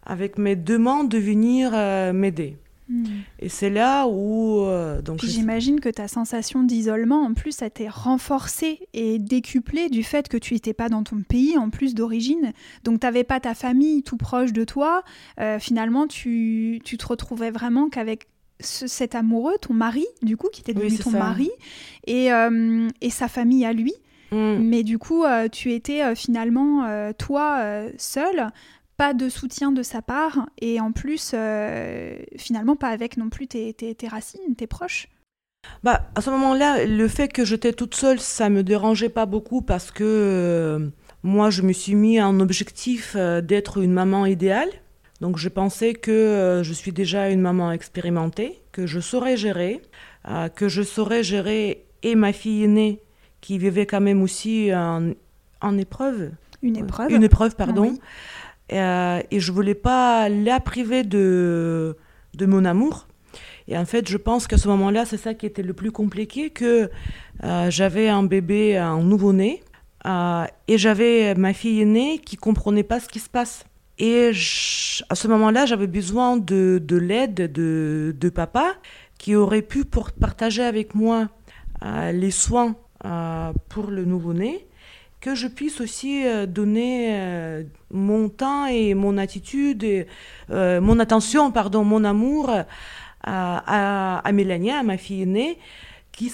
[0.03, 2.58] avec mes demandes de venir euh, m'aider.
[2.87, 3.05] Hmm.
[3.39, 4.61] Et c'est là où...
[4.61, 10.03] Euh, donc j'imagine que ta sensation d'isolement, en plus, a été renforcée et décuplée du
[10.03, 12.53] fait que tu n'étais pas dans ton pays, en plus d'origine.
[12.83, 15.03] Donc tu n'avais pas ta famille tout proche de toi.
[15.39, 18.27] Euh, finalement, tu, tu te retrouvais vraiment qu'avec
[18.59, 21.49] cet amoureux, ton mari, du coup, qui était devenu ton mari,
[22.07, 23.93] et, euh, et, sa famille à lui.
[24.31, 24.57] Mm.
[24.59, 27.61] Mais du coup, euh, tu étais euh, finalement, toi,
[27.97, 28.51] seul,
[28.97, 31.36] pas de soutien de sa part, et en plus,
[32.38, 35.08] finalement, pas avec non plus tes, tes, tes racines, tes proches.
[35.84, 39.62] Bah, à ce moment-là, le fait que j'étais toute seule, ça me dérangeait pas beaucoup
[39.62, 40.91] parce que
[41.23, 44.69] moi, je me suis mis un objectif d'être une maman idéale.
[45.21, 49.81] Donc je pensais que euh, je suis déjà une maman expérimentée, que je saurais gérer,
[50.27, 53.01] euh, que je saurais gérer et ma fille aînée
[53.41, 56.31] qui vivait quand même aussi en, épreuve.
[56.62, 57.12] Une épreuve.
[57.12, 57.93] Une épreuve, pardon.
[57.93, 57.97] Euh,
[58.69, 61.97] et je voulais pas la priver de,
[62.34, 63.08] de mon amour.
[63.67, 66.49] Et en fait, je pense qu'à ce moment-là, c'est ça qui était le plus compliqué,
[66.49, 66.89] que
[67.69, 69.63] j'avais un bébé, un nouveau-né,
[70.67, 73.65] et j'avais ma fille aînée qui comprenait pas ce qui se passe.
[73.97, 74.32] Et
[75.10, 78.75] à ce moment-là, j'avais besoin de, de l'aide de, de, papa
[79.17, 81.30] qui aurait pu pour partager avec moi
[81.84, 82.75] euh, les soins
[83.06, 84.67] euh, pour le nouveau-né,
[85.25, 90.07] que je puisse aussi euh, donner mon temps et mon attitude, et,
[90.49, 92.65] mon attention, pardon, mon amour à,
[93.23, 95.57] à, à Mélania, ma fille aînée.
[96.11, 96.31] Qui,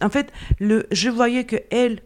[0.00, 2.00] en fait, je voyais que elle,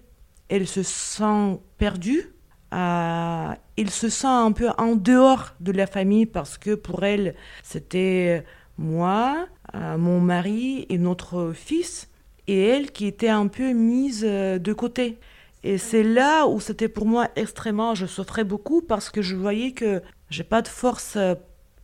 [0.50, 2.36] elle se sent perdue
[2.74, 7.34] euh, il se sent un peu en dehors de la famille parce que pour elle,
[7.62, 8.44] c'était
[8.76, 12.08] moi, euh, mon mari et notre fils,
[12.48, 15.18] et elle qui était un peu mise euh, de côté.
[15.66, 19.72] Et c'est là où c'était pour moi extrêmement, je souffrais beaucoup parce que je voyais
[19.72, 20.00] que
[20.30, 21.18] j'ai pas de force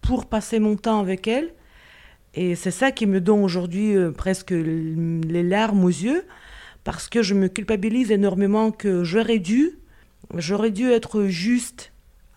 [0.01, 1.53] pour passer mon temps avec elle.
[2.35, 6.25] Et c'est ça qui me donne aujourd'hui presque les larmes aux yeux
[6.85, 9.73] parce que je me culpabilise énormément que j'aurais dû
[10.37, 11.93] j'aurais dû être juste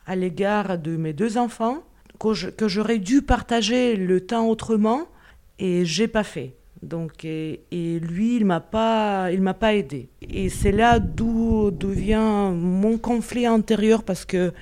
[0.08, 1.84] à l'égard de mes deux enfants,
[2.18, 5.08] que j'aurais dû partager le temps autrement
[5.60, 6.56] et j'ai pas fait.
[6.84, 10.10] Donc et, lui il m'a pas il m'a pas aidé.
[10.22, 14.54] Et c'est là d'où vient mon conflit intérieur parce que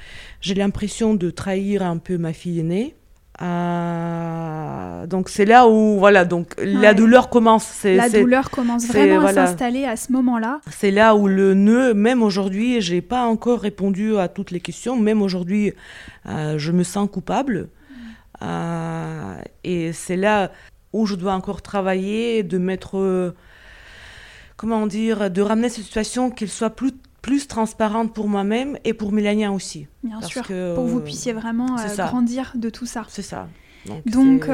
[0.42, 2.96] j'ai l'impression de trahir un peu ma fille aînée
[3.42, 7.84] euh, donc c'est là où voilà donc la douleur commence.
[7.84, 10.62] La douleur commence vraiment à s'installer à ce moment-là.
[10.70, 14.98] C'est là où le nœud, même aujourd'hui, j'ai pas encore répondu à toutes les questions.
[14.98, 15.74] Même aujourd'hui,
[16.28, 17.70] euh, je me sens coupable.
[18.44, 20.52] Euh, et c'est là
[20.94, 23.34] où je dois encore travailler, de mettre,
[24.56, 29.14] comment dire, de ramener cette situation qu'elle soit plus plus transparente pour moi-même et pour
[29.14, 29.88] Mélania aussi.
[30.04, 33.06] Bien sûr, que, pour que vous puissiez vraiment grandir de tout ça.
[33.08, 33.48] C'est ça.
[34.06, 34.50] Donc,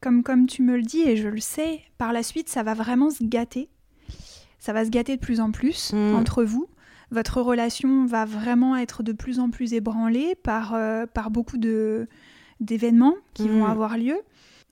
[0.00, 2.74] comme, comme tu me le dis, et je le sais, par la suite, ça va
[2.74, 3.68] vraiment se gâter.
[4.58, 6.14] Ça va se gâter de plus en plus mm.
[6.14, 6.68] entre vous.
[7.10, 11.56] Votre relation va vraiment être de plus en plus ébranlée par, euh, par beaucoup
[12.60, 13.70] d'événements qui vont mm.
[13.70, 14.18] avoir lieu.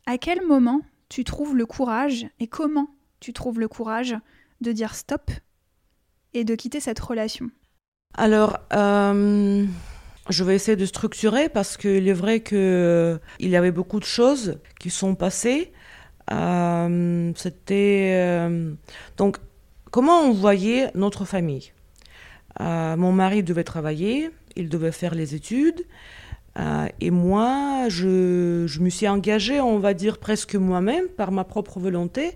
[0.09, 2.89] À quel moment tu trouves le courage et comment
[3.19, 4.15] tu trouves le courage
[4.61, 5.33] de dire stop
[6.33, 7.51] et de quitter cette relation?
[8.15, 9.67] Alors, euh,
[10.31, 14.05] je vais essayer de structurer parce qu'il est vrai qu'il euh, y avait beaucoup de
[14.05, 15.73] choses qui sont passées.
[16.31, 18.49] Euh, c'était
[19.17, 19.39] donc
[19.91, 21.73] comment on voyait notre famille?
[22.59, 25.85] mon mari devait travailler, il devait faire les études,
[27.01, 31.79] et moi, je, je, me suis engagée, on va dire presque moi-même, par ma propre
[31.79, 32.33] volonté,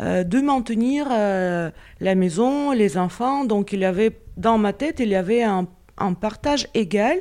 [0.00, 3.44] de maintenir la maison, les enfants.
[3.44, 5.66] Donc il y avait dans ma tête, il y avait un
[6.14, 7.20] partage égal,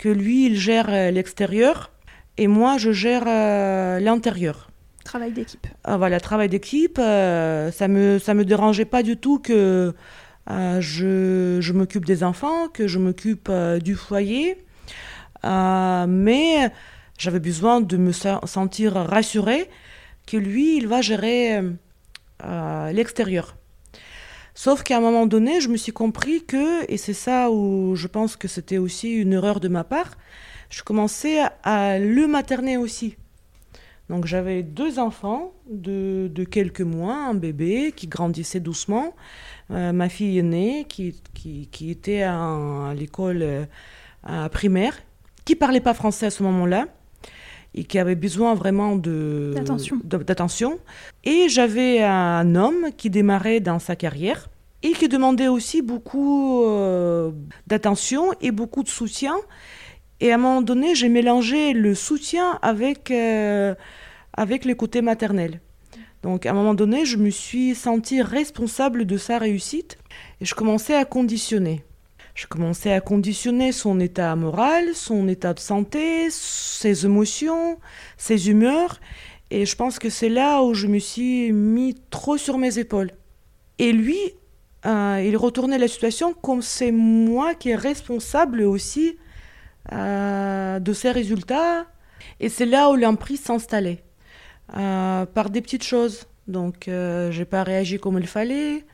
[0.00, 1.90] que lui, il gère euh, l'extérieur
[2.38, 4.70] et moi, je gère euh, l'intérieur.
[5.04, 5.66] Travail d'équipe.
[5.84, 6.98] Ah, voilà, travail d'équipe.
[6.98, 9.92] Euh, ça me ça me dérangeait pas du tout que
[10.48, 13.50] je, je m'occupe des enfants, que je m'occupe
[13.84, 14.56] du foyer,
[15.44, 16.70] mais
[17.18, 19.68] j'avais besoin de me sentir rassurée
[20.26, 21.60] que lui, il va gérer
[22.92, 23.56] l'extérieur.
[24.54, 28.06] Sauf qu'à un moment donné, je me suis compris que, et c'est ça où je
[28.06, 30.18] pense que c'était aussi une erreur de ma part,
[30.68, 33.16] je commençais à le materner aussi.
[34.10, 39.14] Donc j'avais deux enfants de, quelques mois, un bébé qui grandissait doucement,
[39.70, 43.66] euh, ma fille aînée qui, qui, était à, l'école
[44.28, 44.98] euh, primaire,
[45.44, 46.86] qui parlait pas français à ce moment-là
[47.74, 49.52] et qui avait besoin vraiment de
[50.04, 50.78] d'attention.
[51.24, 54.48] Et j'avais un homme qui démarrait dans sa carrière
[54.82, 57.30] et qui demandait aussi beaucoup euh,
[57.66, 59.36] d'attention et beaucoup de soutien.
[60.20, 63.74] Et à un moment donné, j'ai mélangé le soutien avec, euh,
[64.32, 65.60] avec les côtés maternels.
[66.22, 69.96] Donc à un moment donné, je me suis sentie responsable de sa réussite
[70.40, 71.82] et je commençais à conditionner.
[72.40, 77.78] Je commençais à conditionner son état moral, son état de santé, ses émotions,
[78.16, 78.98] ses humeurs.
[79.50, 83.10] Et je pense que c'est là où je me suis mis trop sur mes épaules.
[83.78, 84.16] Et lui,
[84.86, 89.18] euh, il retournait la situation comme c'est moi qui est responsable aussi
[89.92, 91.84] euh, de ces résultats.
[92.40, 94.02] Et c'est là où l'emprise s'installait,
[94.78, 96.24] euh, par des petites choses.
[96.48, 98.86] Donc, j'ai pas réagi comme il fallait.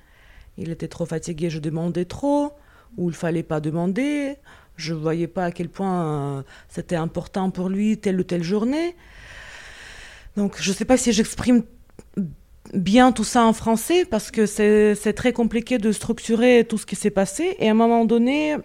[0.58, 2.50] Il était trop fatigué, je demandais trop
[2.96, 4.36] où il fallait pas demander.
[4.76, 8.94] Je voyais pas à quel point euh, c'était important pour lui telle ou telle journée.
[10.36, 11.62] Donc je sais pas si j'exprime
[12.74, 16.96] bien tout ça en français parce que c'est très compliqué de structurer tout ce qui
[16.96, 17.56] s'est passé.
[17.58, 18.56] Et à un moment donné,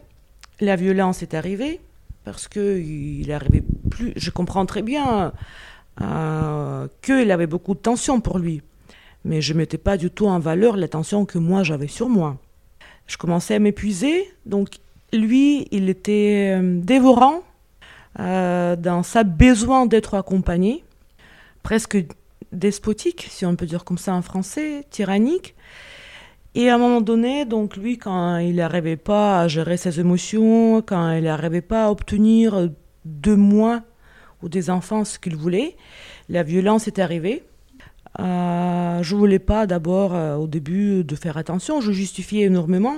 [0.59, 1.79] la violence est arrivée
[2.25, 3.37] parce que il
[3.89, 4.13] plus.
[4.15, 5.31] Je comprends très bien
[6.01, 8.61] euh, qu'il avait beaucoup de tension pour lui,
[9.23, 12.37] mais je mettais pas du tout en valeur la tension que moi j'avais sur moi
[13.11, 14.31] je commençais à m'épuiser.
[14.45, 14.69] Donc
[15.11, 17.41] lui, il était euh, dévorant
[18.19, 20.83] euh, dans sa besoin d'être accompagné,
[21.61, 21.97] presque
[22.53, 25.55] despotique, si on peut dire comme ça en français, tyrannique.
[26.55, 30.81] Et à un moment donné, donc lui, quand il n'arrivait pas à gérer ses émotions,
[30.81, 32.69] quand il n'arrivait pas à obtenir
[33.05, 33.81] de moi
[34.41, 35.75] ou des enfants ce qu'il voulait,
[36.29, 37.43] la violence est arrivée.
[38.19, 42.97] Euh, je voulais pas d'abord euh, au début de faire attention, je justifiais énormément.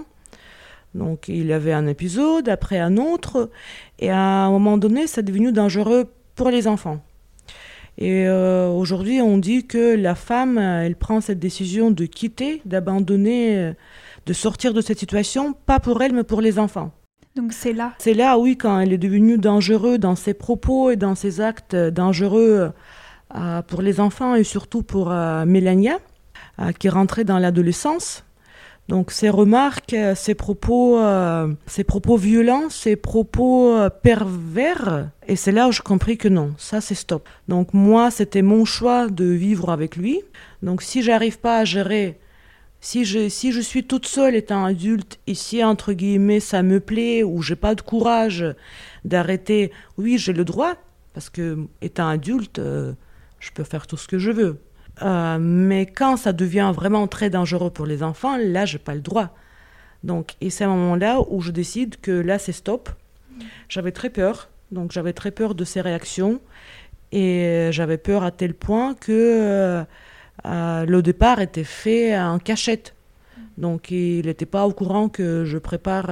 [0.95, 3.49] Donc il y avait un épisode, après un autre,
[3.99, 6.99] et à un moment donné, c'est devenu dangereux pour les enfants.
[7.97, 13.57] Et euh, aujourd'hui, on dit que la femme, elle prend cette décision de quitter, d'abandonner,
[13.57, 13.73] euh,
[14.25, 16.91] de sortir de cette situation, pas pour elle, mais pour les enfants.
[17.35, 17.93] Donc c'est là.
[17.99, 21.75] C'est là, oui, quand elle est devenue dangereuse dans ses propos et dans ses actes
[21.75, 22.71] dangereux
[23.67, 25.99] pour les enfants et surtout pour euh, Mélania,
[26.59, 28.23] euh, qui rentrait dans l'adolescence.
[28.89, 30.99] Donc ces remarques, ces propos,
[31.67, 36.81] ces propos violents, ces propos pervers, et c'est là où j'ai compris que non, ça
[36.81, 37.29] c'est stop.
[37.47, 40.19] Donc moi, c'était mon choix de vivre avec lui.
[40.63, 42.19] Donc si j'arrive pas à gérer,
[42.81, 47.23] si je, si je suis toute seule étant adulte, si entre guillemets ça me plaît
[47.23, 48.45] ou j'ai pas de courage
[49.05, 50.73] d'arrêter, oui j'ai le droit,
[51.13, 52.59] parce que étant adulte,
[53.43, 54.57] je peux faire tout ce que je veux.
[55.01, 59.01] Euh, mais quand ça devient vraiment très dangereux pour les enfants, là, j'ai pas le
[59.01, 59.35] droit.
[60.03, 62.89] Donc, et c'est un moment-là où je décide que là, c'est stop.
[63.67, 64.49] J'avais très peur.
[64.71, 66.39] Donc, j'avais très peur de ces réactions.
[67.11, 69.85] Et j'avais peur à tel point que
[70.45, 72.95] le départ était fait en cachette.
[73.55, 76.07] Donc il n'était pas au courant que je prépare,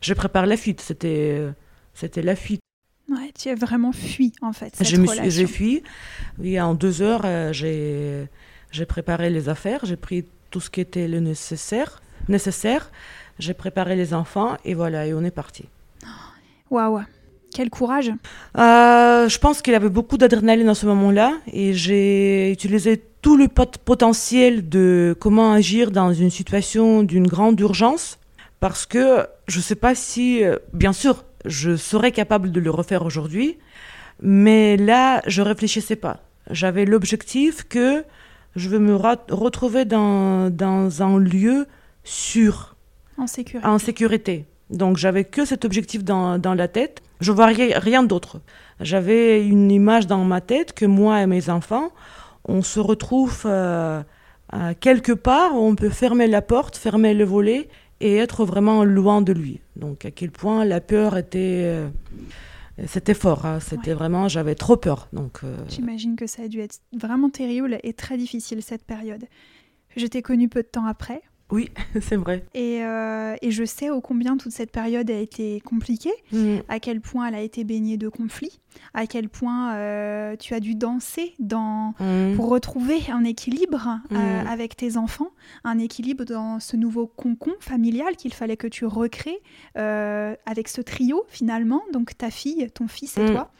[0.00, 0.80] je prépare la fuite.
[0.80, 1.46] C'était,
[1.94, 2.63] c'était la fuite.
[3.10, 4.74] Ouais, tu as vraiment fui en fait.
[4.80, 5.82] J'ai fui.
[6.38, 8.26] Oui, en deux heures, j'ai,
[8.70, 12.00] j'ai préparé les affaires, j'ai pris tout ce qui était le nécessaire.
[12.28, 12.90] nécessaire.
[13.38, 15.64] J'ai préparé les enfants et voilà, et on est parti.
[16.70, 17.00] Waouh,
[17.52, 18.12] quel courage
[18.56, 23.48] euh, Je pense qu'il avait beaucoup d'adrénaline dans ce moment-là et j'ai utilisé tout le
[23.48, 28.18] potentiel de comment agir dans une situation d'une grande urgence
[28.60, 32.70] parce que je ne sais pas si, euh, bien sûr, je serais capable de le
[32.70, 33.58] refaire aujourd'hui,
[34.20, 36.20] mais là, je réfléchissais pas.
[36.50, 38.04] J'avais l'objectif que
[38.56, 41.66] je veux me retrouver dans, dans un lieu
[42.04, 42.76] sûr.
[43.18, 43.66] En sécurité.
[43.66, 44.44] En sécurité.
[44.70, 47.02] Donc j'avais que cet objectif dans, dans la tête.
[47.20, 48.40] Je voyais rien d'autre.
[48.80, 51.90] J'avais une image dans ma tête que moi et mes enfants,
[52.46, 54.02] on se retrouve euh,
[54.80, 57.68] quelque part où on peut fermer la porte, fermer le volet
[58.00, 59.60] et être vraiment loin de lui.
[59.76, 61.62] Donc à quel point la peur était...
[61.64, 61.88] Euh,
[62.88, 63.60] c'était fort, hein.
[63.60, 65.08] c'était vraiment, j'avais trop peur.
[65.12, 69.24] Donc, euh, J'imagine que ça a dû être vraiment terrible et très difficile cette période.
[69.96, 71.22] Je t'ai connu peu de temps après.
[71.50, 71.70] Oui,
[72.00, 72.44] c'est vrai.
[72.56, 76.58] Euh, et, je sais ô combien toute cette période a été compliquée, mm.
[76.68, 78.60] à quel point elle a été baignée de conflits,
[78.94, 82.36] à quel point euh, tu as dû danser dans, mm.
[82.36, 84.46] pour retrouver un équilibre euh, mm.
[84.46, 85.30] avec tes enfants,
[85.64, 89.40] un équilibre dans ce nouveau concon familial qu'il fallait que tu recrées
[89.74, 93.50] avec ce trio finalement, donc ta fille, ton fils et toi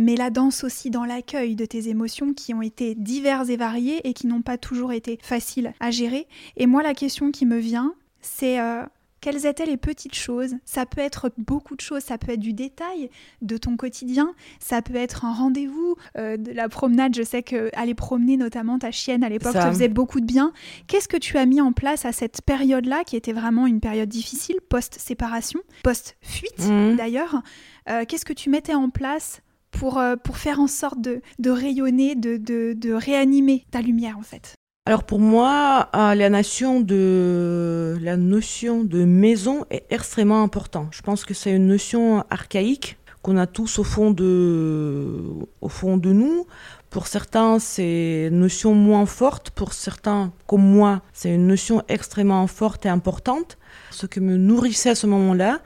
[0.00, 4.00] mais la danse aussi dans l'accueil de tes émotions qui ont été diverses et variées
[4.08, 6.26] et qui n'ont pas toujours été faciles à gérer.
[6.56, 8.82] Et moi, la question qui me vient, c'est euh,
[9.20, 10.54] quelles étaient les petites choses?
[10.64, 13.10] Ça peut être beaucoup de choses, ça peut être du détail
[13.42, 17.14] de ton quotidien, ça peut être un rendez-vous, euh, de la promenade.
[17.14, 20.54] Je sais qu'aller promener notamment ta chienne à l'époque te faisait beaucoup de bien.
[20.86, 24.08] Qu'est-ce que tu as mis en place à cette période-là, qui était vraiment une période
[24.08, 26.96] difficile, post-séparation, post-fuite mmh.
[26.96, 27.42] d'ailleurs?
[27.90, 31.50] Euh, Qu'est-ce que tu mettais en place pour, euh, pour faire en sorte de, de
[31.50, 34.54] rayonner, de, de, de, réanimer ta lumière en fait
[34.86, 40.88] alors pour moi, euh, la, notion de, la notion de maison est extrêmement importante.
[40.90, 45.22] Je pense que c'est une notion archaïque qu'on a tous au fond de,
[45.60, 46.46] au fond de nous.
[46.88, 49.50] Pour certains, c'est une notion moins forte.
[49.50, 53.58] Pour certains, comme moi, c'est une notion extrêmement forte et importante.
[53.90, 55.60] Ce qui me nourrissait à ce moment-là,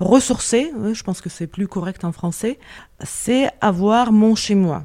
[0.00, 2.58] ressourcer, je pense que c'est plus correct en français,
[3.02, 4.84] c'est avoir mon chez moi.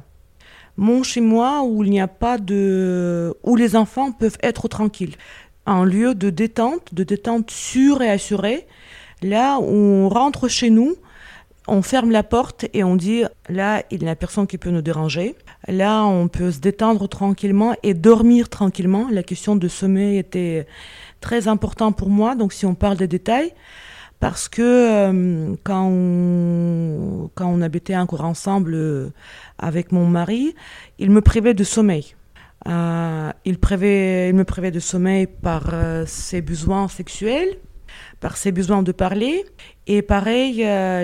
[0.76, 3.36] Mon chez moi où il n'y a pas de.
[3.44, 5.14] où les enfants peuvent être tranquilles.
[5.66, 8.66] Un lieu de détente, de détente sûre et assurée.
[9.22, 10.96] Là où on rentre chez nous,
[11.66, 14.82] on ferme la porte et on dit là, il n'y a personne qui peut nous
[14.82, 15.34] déranger.
[15.68, 19.08] Là, on peut se détendre tranquillement et dormir tranquillement.
[19.10, 20.66] La question de sommeil était
[21.24, 22.34] très importante pour moi.
[22.34, 23.52] Donc, si on parle des détails,
[24.20, 29.10] parce que euh, quand, on, quand on habitait encore ensemble euh,
[29.58, 30.54] avec mon mari,
[30.98, 32.14] il me privait de sommeil.
[32.68, 35.74] Euh, il, il, me privait de sommeil par
[36.06, 37.58] ses besoins sexuels,
[38.20, 39.44] par ses besoins de parler.
[39.86, 40.56] Et pareil,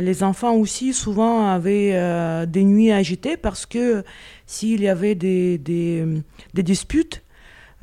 [0.09, 4.03] les enfants aussi souvent avaient des nuits agitées parce que
[4.47, 6.07] s'il y avait des, des,
[6.55, 7.23] des disputes,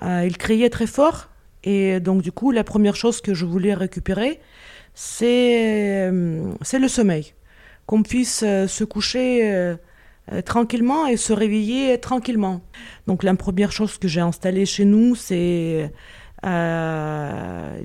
[0.02, 1.30] ils criaient très fort.
[1.68, 4.40] Et donc du coup, la première chose que je voulais récupérer,
[5.22, 7.34] euh, c'est le sommeil.
[7.86, 9.76] Qu'on puisse euh, se coucher euh,
[10.46, 12.62] tranquillement et se réveiller tranquillement.
[13.06, 15.92] Donc la première chose que j'ai installée chez nous, c'est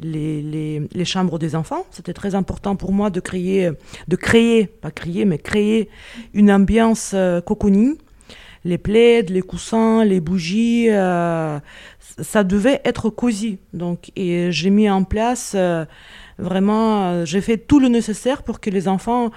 [0.01, 1.85] les, chambres des enfants.
[1.91, 3.68] C'était très important pour moi de créer,
[4.07, 5.89] de créer, pas créer, mais créer
[6.35, 7.97] une ambiance cocooning.
[8.65, 13.59] Les plaids, les coussins, les bougies, ça devait être cosy.
[13.73, 15.57] Donc, et j'ai mis en place
[16.43, 19.31] Vraiment, euh, j'ai fait tout le nécessaire pour que les enfants,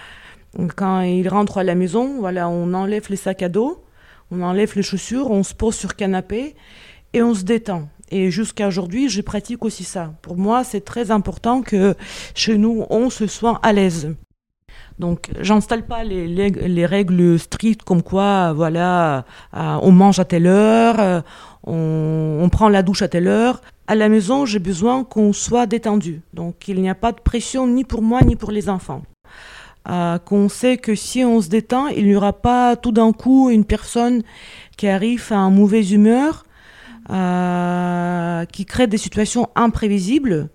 [0.76, 3.84] quand ils rentrent à la maison, voilà, on enlève les sacs à dos,
[4.32, 6.56] on enlève les chaussures, on se pose sur canapé
[7.14, 7.90] et on se détend.
[8.10, 10.14] Et jusqu'à aujourd'hui, je pratique aussi ça.
[10.22, 11.96] Pour moi, c'est très important que
[12.34, 14.16] chez nous, on se soit à l'aise.
[14.98, 20.48] Donc, j'installe pas les, les, règles strictes comme quoi, voilà, euh, on mange à telle
[20.48, 21.22] heure, euh,
[21.64, 26.22] on, prend la douche à telle heure à la maison, j'ai besoin qu'on soit détendu.
[26.34, 29.04] Donc il n'y a pas de pression ni pour moi ni pour les enfants.
[29.88, 33.52] Euh, qu'on sait que si on se détend, il n'y aura pas tout d'un coup
[33.52, 34.24] une personne
[34.78, 36.46] qui arrive à une mauvaise humeur,
[38.48, 40.50] qui crée des situations imprévisibles,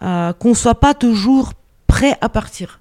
[0.00, 1.52] qu'on ne soit pas toujours
[1.86, 2.80] prêt à partir.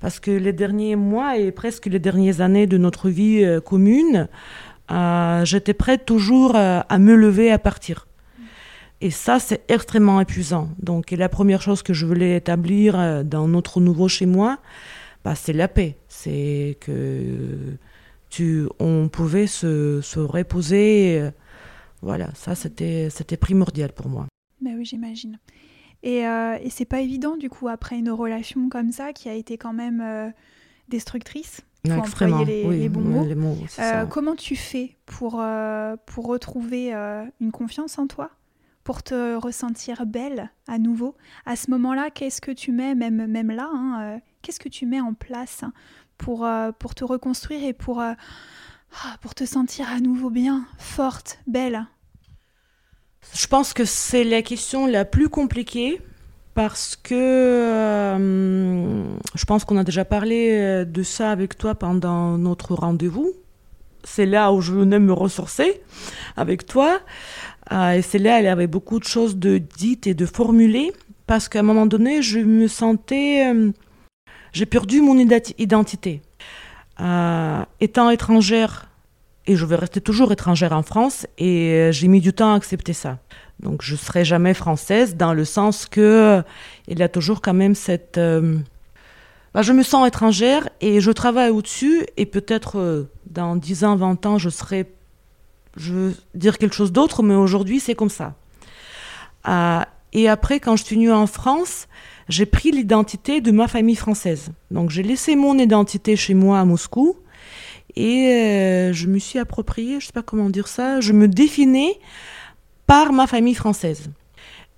[0.00, 4.28] Parce que les derniers mois et presque les dernières années de notre vie euh, commune,
[4.90, 8.06] euh, j'étais prête toujours à me lever, à partir.
[9.00, 10.70] Et ça, c'est extrêmement épuisant.
[10.78, 14.58] Donc, la première chose que je voulais établir dans notre nouveau chez moi,
[15.24, 15.96] bah, c'est la paix.
[16.08, 17.76] C'est que
[18.30, 21.30] tu, on pouvait se, se reposer.
[22.00, 24.26] Voilà, ça, c'était, c'était primordial pour moi.
[24.60, 25.38] Ben oui, j'imagine.
[26.06, 29.34] Et, euh, et c'est pas évident, du coup, après une relation comme ça, qui a
[29.34, 30.30] été quand même euh,
[30.88, 33.24] destructrice, pour Extrêmement, employer les, oui, les bons mots.
[33.24, 33.34] les.
[33.80, 35.44] Euh, comment tu fais pour,
[36.06, 36.92] pour retrouver
[37.40, 38.30] une confiance en toi?
[38.84, 41.16] Pour te ressentir belle à nouveau?
[41.44, 45.00] À ce moment-là, qu'est-ce que tu mets, même, même là, hein, qu'est-ce que tu mets
[45.00, 45.64] en place
[46.18, 46.48] pour,
[46.78, 48.16] pour te reconstruire et pour, ah,
[49.22, 51.84] pour te sentir à nouveau bien, forte, belle?
[53.32, 56.00] Je pense que c'est la question la plus compliquée
[56.54, 59.04] parce que euh,
[59.34, 63.32] je pense qu'on a déjà parlé euh, de ça avec toi pendant notre rendez-vous.
[64.04, 65.82] C'est là où je venais me ressourcer
[66.36, 67.00] avec toi.
[67.72, 70.24] Euh, et c'est là où il y avait beaucoup de choses de dites et de
[70.24, 70.92] formulées
[71.26, 73.52] parce qu'à un moment donné, je me sentais...
[74.52, 76.22] j'ai perdu mon identi- identité.
[77.80, 78.88] Étant étrangère,
[79.46, 82.56] et je vais rester toujours étrangère en France, et euh, j'ai mis du temps à
[82.56, 83.18] accepter ça.
[83.60, 86.42] Donc je serai jamais française dans le sens que euh,
[86.88, 88.18] il y a toujours quand même cette...
[88.18, 88.58] euh,
[89.54, 94.26] bah, je me sens étrangère et je travaille au-dessus et peut-être dans 10 ans, 20
[94.26, 94.92] ans, je serai...
[95.76, 98.34] Je veux dire quelque chose d'autre, mais aujourd'hui c'est comme ça.
[100.12, 101.86] Et après, quand je suis venue en France,
[102.28, 104.50] j'ai pris l'identité de ma famille française.
[104.70, 107.16] Donc j'ai laissé mon identité chez moi à Moscou
[107.96, 111.94] et euh, je me suis appropriée, je sais pas comment dire ça, je me définis
[112.86, 114.10] par ma famille française.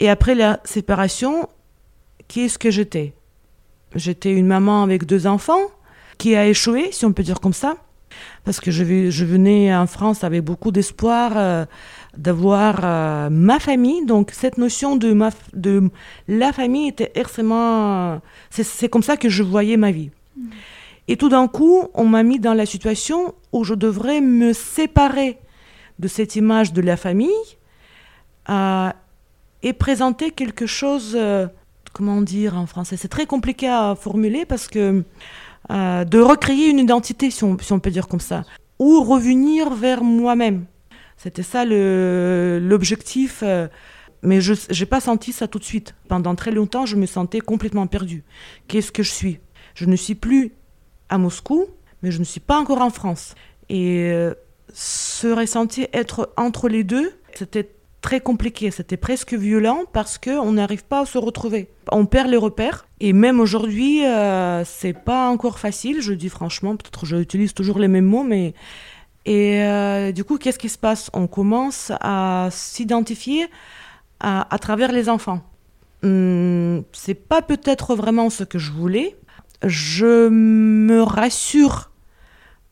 [0.01, 1.49] Et après la séparation,
[2.29, 3.15] qui est-ce que j'étais?
[3.95, 5.63] J'étais une maman avec deux enfants
[6.19, 7.77] qui a échoué, si on peut dire comme ça,
[8.45, 11.65] parce que je, je venais en France avec beaucoup d'espoir euh,
[12.17, 14.05] d'avoir euh, ma famille.
[14.07, 15.31] Donc cette notion de, ma,
[16.29, 18.21] la famille était extrêmement...
[18.51, 20.11] C'est c'est comme ça que je voyais ma vie.
[21.09, 25.39] Et tout d'un coup, on m'a mis dans la situation où je devrais me séparer
[25.99, 27.31] de cette image de la famille
[28.51, 28.91] euh,
[29.63, 31.49] et présenter quelque chose, euh,
[31.95, 35.03] comment dire en français, c'est très compliqué à formuler parce que
[35.71, 38.45] euh, de recréer une identité, si on, si on peut dire comme ça,
[38.79, 40.67] ou revenir vers moi-même.
[41.17, 43.43] C'était ça l'objectif.
[44.23, 45.95] mais je n'ai pas senti ça tout de suite.
[46.07, 48.23] Pendant très longtemps, je me sentais complètement perdue.
[48.69, 49.41] Qu'est-ce que je suis?
[49.75, 50.53] Je ne suis plus
[51.09, 51.67] à Moscou,
[52.03, 53.35] mais je ne suis pas encore en France.
[53.69, 54.35] Et euh,
[54.73, 60.85] se ressentir être entre les deux, c'était très compliqué, c'était presque violent parce qu'on n'arrive
[60.85, 61.69] pas à se retrouver.
[61.91, 66.77] On perd les repères et même aujourd'hui, euh, c'est pas encore facile, je dis franchement,
[66.77, 68.55] peut-être j'utilise toujours les mêmes mots, mais.
[69.25, 71.11] Et euh, du coup, qu'est-ce qui se passe?
[71.13, 73.47] On commence à s'identifier
[74.21, 75.43] à, travers les enfants.
[76.03, 79.17] Hum, c'est pas peut-être vraiment ce que je voulais.
[79.65, 81.91] Je me rassure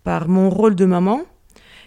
[0.04, 1.22] par mon rôle de maman.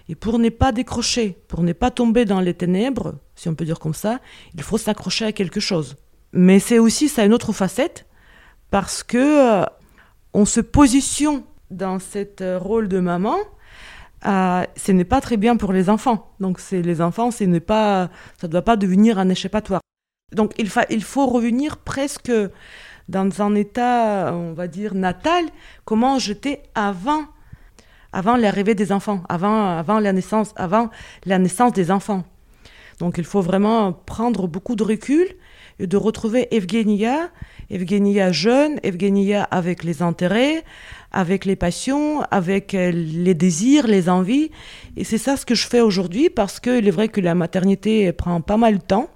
[0.10, 3.66] Et pour ne pas décrocher, pour ne pas tomber dans les ténèbres, si on peut
[3.66, 4.20] dire comme ça,
[4.56, 5.98] il faut s'accrocher à quelque chose.
[6.34, 8.08] Mais c'est aussi ça une autre facette
[8.72, 9.18] parce que
[9.62, 9.66] euh,
[10.34, 13.38] on se positionne dans cet euh, rôle de maman.
[14.26, 16.34] euh, ce n'est pas très bien pour les enfants.
[16.40, 18.10] Donc c'est les enfants, ce n'est pas,
[18.42, 19.82] ça ne doit pas devenir un échappatoire.
[20.36, 22.32] Donc il, fa- il faut revenir presque
[23.10, 25.46] dans un état, on va dire, natal,
[25.84, 27.24] comment j'étais avant,
[28.14, 30.90] avant l'arrivée des enfants, avant, avant, la naissance, avant
[31.26, 32.24] la naissance des enfants.
[33.00, 35.26] Donc il faut vraiment prendre beaucoup de recul
[35.80, 37.32] et de retrouver Evgenia,
[37.72, 40.64] Evgenia jeune, Evgenia avec les intérêts,
[41.12, 44.52] avec les passions, avec euh, les désirs, les envies.
[44.98, 48.12] Et c'est ça ce que je fais aujourd'hui parce qu'il est vrai que la maternité
[48.12, 49.10] prend pas mal de temps.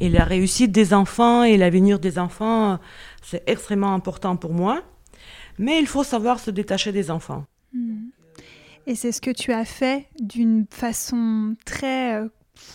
[0.00, 2.78] Et la réussite des enfants et l'avenir des enfants,
[3.22, 4.82] c'est extrêmement important pour moi.
[5.58, 7.44] Mais il faut savoir se détacher des enfants.
[8.86, 12.14] Et c'est ce que tu as fait d'une façon très...
[12.14, 12.28] euh,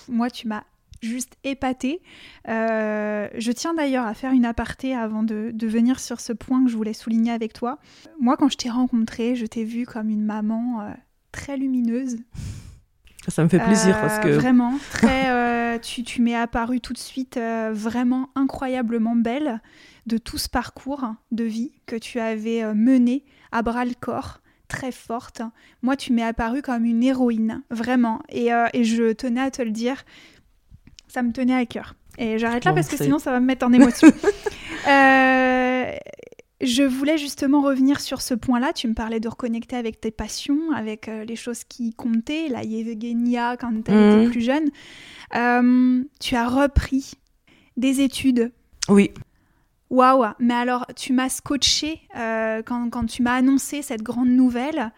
[0.08, 0.64] moi, tu m'as
[1.02, 2.02] juste épatée.
[2.48, 6.64] Euh, je tiens d'ailleurs à faire une aparté avant de, de venir sur ce point
[6.64, 7.80] que je voulais souligner avec toi.
[8.20, 10.92] Moi, quand je t'ai rencontrée, je t'ai vue comme une maman euh,
[11.32, 12.18] très lumineuse.
[13.28, 15.30] Ça me fait plaisir Euh, parce que Vraiment, très...
[15.30, 19.62] euh, tu tu m'es apparue tout de suite euh, vraiment incroyablement belle
[20.06, 24.40] de tout ce parcours de vie que tu avais euh, mené à bras le corps
[24.68, 25.42] très forte.
[25.82, 28.22] Moi, tu m'es apparue comme une héroïne, vraiment.
[28.30, 30.04] Et, euh, et je tenais à te le dire,
[31.08, 31.96] ça me tenait à cœur.
[32.18, 34.10] Et j'arrête là parce que sinon ça va me mettre en émotion.
[34.86, 35.92] Euh,
[36.64, 38.72] Je voulais justement revenir sur ce point-là.
[38.72, 42.64] Tu me parlais de reconnecter avec tes passions, avec euh, les choses qui comptaient, la
[42.64, 44.32] Yevgenia quand tu étais mhm.
[44.32, 44.70] plus jeune.
[45.36, 47.16] Euh, tu as repris
[47.76, 48.54] des études.
[48.88, 49.12] Oui.
[49.90, 54.92] Waouh Mais alors, tu m'as scotché euh, quand, quand, tu m'as annoncé cette grande nouvelle,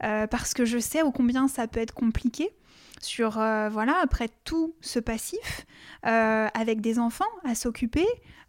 [0.00, 2.48] parce que je sais ô combien ça peut être compliqué
[3.02, 5.66] sur, voilà, après tout ce passif,
[6.02, 8.06] avec des enfants à s'occuper,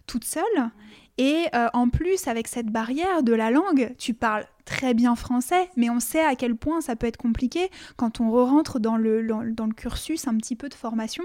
[0.07, 0.71] toute seule.
[1.17, 5.69] Et euh, en plus, avec cette barrière de la langue, tu parles très bien français,
[5.75, 9.25] mais on sait à quel point ça peut être compliqué quand on re-rentre dans le,
[9.27, 11.23] dans le cursus un petit peu de formation.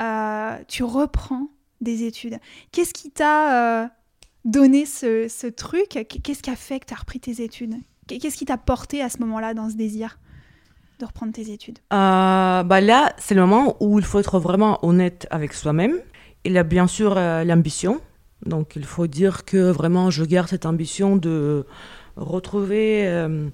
[0.00, 1.48] Euh, tu reprends
[1.80, 2.38] des études.
[2.72, 3.86] Qu'est-ce qui t'a euh,
[4.44, 5.88] donné ce, ce truc?
[6.22, 7.74] Qu'est-ce qui a fait que tu as repris tes études?
[8.06, 10.18] Qu'est-ce qui t'a porté à ce moment-là dans ce désir
[10.98, 11.78] de reprendre tes études?
[11.90, 15.94] Bah Là, c'est le moment où il faut être vraiment honnête avec soi-même.
[16.44, 18.00] Il y a bien sûr l'ambition,
[18.44, 21.66] donc il faut dire que vraiment je garde cette ambition de
[22.16, 23.48] retrouver euh,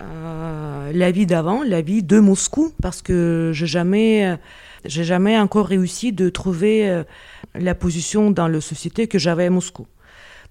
[0.00, 4.36] euh, la vie d'avant, la vie de Moscou, parce que j'ai jamais,
[4.84, 7.04] j'ai jamais encore réussi de trouver euh,
[7.54, 9.86] la position dans la société que j'avais à Moscou.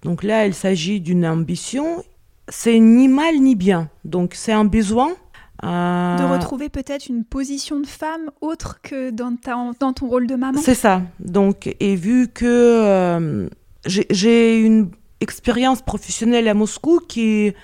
[0.02, 2.04] Donc là, il s'agit d'une ambition.
[2.48, 3.88] C'est ni mal ni bien.
[4.04, 5.14] Donc c'est un besoin
[5.62, 9.34] de retrouver peut-être une position de femme autre que dans,
[9.78, 11.02] dans ton rôle de maman C'est ça.
[11.20, 13.48] Donc, et vu que euh,
[13.86, 14.90] j'ai une
[15.20, 17.54] expérience professionnelle à Moscou qui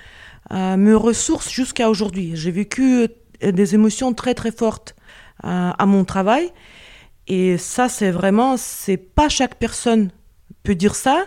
[0.53, 2.33] euh, me ressource jusqu'à aujourd'hui.
[2.35, 3.09] J'ai vécu
[3.43, 4.95] euh, des émotions très très fortes
[5.43, 6.53] à mon travail.
[7.27, 10.11] Et ça, c'est vraiment, c'est pas chaque personne
[10.65, 11.25] peut dire ça.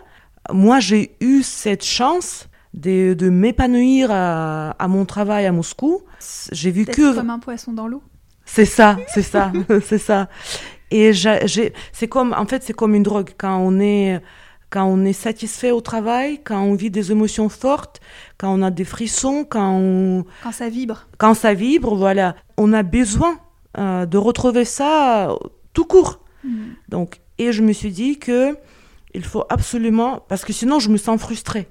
[0.51, 6.02] Moi, j'ai eu cette chance de, de m'épanouir à, à, mon travail à Moscou.
[6.52, 8.02] J'ai vu que comme un poisson dans l'eau.
[8.46, 9.52] C'est ça, c'est ça,
[9.86, 10.30] c'est ça.
[10.92, 14.22] Et c'est comme, en fait, c'est comme une drogue quand on est
[14.74, 18.02] quand on est satisfait au travail, quand on vit des émotions fortes,
[18.40, 20.26] quand on a des frissons, quand on...
[20.42, 21.06] Quand ça vibre.
[21.20, 22.36] Quand ça vibre, voilà.
[22.58, 23.38] On a besoin
[23.78, 25.30] euh, de retrouver ça
[25.74, 26.22] tout court.
[26.44, 26.72] Mm.
[26.90, 28.58] Donc, et je me suis dit que
[29.14, 30.26] il faut absolument...
[30.28, 31.68] Parce que sinon, je me sens frustrée.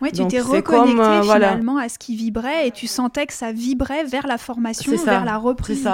[0.00, 3.52] Oui, tu t'es reconnecté euh, finalement à ce qui vibrait et tu sentais que ça
[3.52, 5.88] vibrait vers la formation, vers la reprise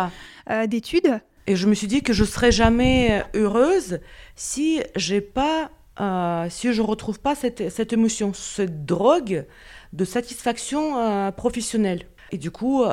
[0.51, 1.21] euh, d'études.
[1.47, 4.01] Et je me suis dit que je serais jamais heureuse
[4.37, 9.47] si j'ai pas, euh, si je retrouve pas cette, cette, émotion, cette drogue
[9.93, 12.07] de satisfaction professionnelle.
[12.31, 12.85] Et du coup,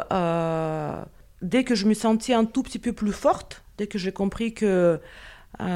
[1.41, 4.53] dès que je me sentis un tout petit peu plus forte, dès que j'ai compris
[4.53, 4.99] que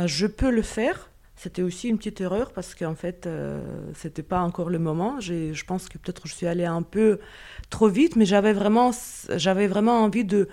[0.05, 3.61] je peux le faire, c'était aussi une petite erreur parce qu'en fait, euh,
[3.95, 5.19] c'était pas encore le moment.
[5.19, 7.19] Je pense que peut-être je suis allée un peu
[7.69, 8.91] trop vite, mais j'avais vraiment,
[9.29, 10.47] vraiment envie de,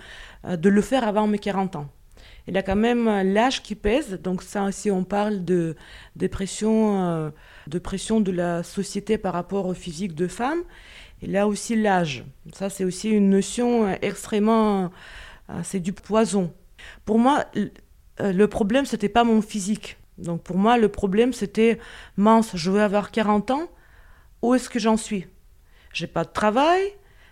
[0.47, 1.89] euh, de le faire avant mes 40 ans.
[2.49, 5.77] Il y a quand même l'âge qui pèse, donc ça, si on parle de,
[6.31, 7.31] pression, euh,
[7.67, 10.61] de pression de la société par rapport au physique de femme,
[11.23, 12.25] il a aussi l'âge.
[12.55, 14.91] Ça, c'est aussi une notion extrêmement,
[15.63, 16.53] c'est du poison.
[17.05, 17.45] Pour moi,
[18.19, 21.79] le problème, c'était pas mon physique donc pour moi, le problème, c'était,
[22.17, 23.69] mince, je veux avoir 40 ans,
[24.43, 25.27] où est-ce que j'en suis?
[25.93, 26.83] J'ai pas de travail,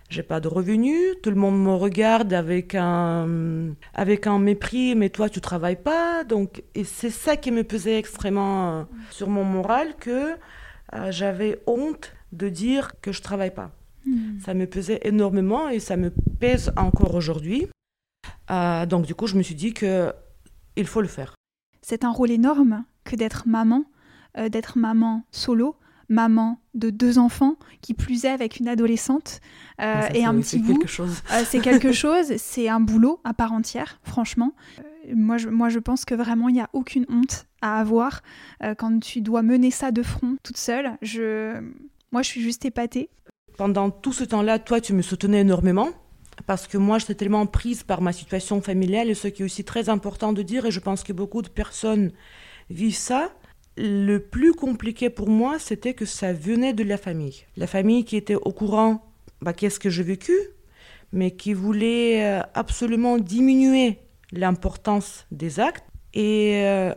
[0.09, 5.09] j'ai pas de revenus, tout le monde me regarde avec un, avec un mépris, mais
[5.09, 6.23] toi, tu travailles pas.
[6.23, 10.35] Donc, et c'est ça qui me pesait extrêmement euh, sur mon moral, que
[10.93, 13.71] euh, j'avais honte de dire que je travaille pas.
[14.05, 14.39] Hmm.
[14.43, 17.67] Ça me pesait énormément et ça me pèse encore aujourd'hui.
[18.49, 20.11] Euh, donc du coup, je me suis dit que
[20.75, 21.35] il faut le faire.
[21.81, 23.85] C'est un rôle énorme que d'être maman,
[24.37, 25.75] euh, d'être maman solo,
[26.07, 29.41] maman de deux enfants, qui plus est avec une adolescente
[29.81, 30.81] euh, et un petit bout.
[30.99, 34.53] Euh, c'est quelque chose, c'est un boulot à part entière, franchement.
[35.13, 38.21] moi, je, moi, je pense que vraiment, il n'y a aucune honte à avoir
[38.77, 40.97] quand tu dois mener ça de front toute seule.
[41.01, 41.61] Je...
[42.11, 43.09] Moi, je suis juste épatée.
[43.57, 45.89] Pendant tout ce temps-là, toi, tu me soutenais énormément
[46.45, 49.63] parce que moi, j'étais tellement prise par ma situation familiale, et ce qui est aussi
[49.63, 52.11] très important de dire, et je pense que beaucoup de personnes
[52.69, 53.31] vivent ça,
[53.77, 57.45] le plus compliqué pour moi, c'était que ça venait de la famille.
[57.55, 59.05] La famille qui était au courant,
[59.41, 60.33] bah, qu'est-ce que j'ai vécu,
[61.13, 63.99] mais qui voulait euh, absolument diminuer
[64.31, 65.85] l'importance des actes.
[66.13, 66.93] Et euh,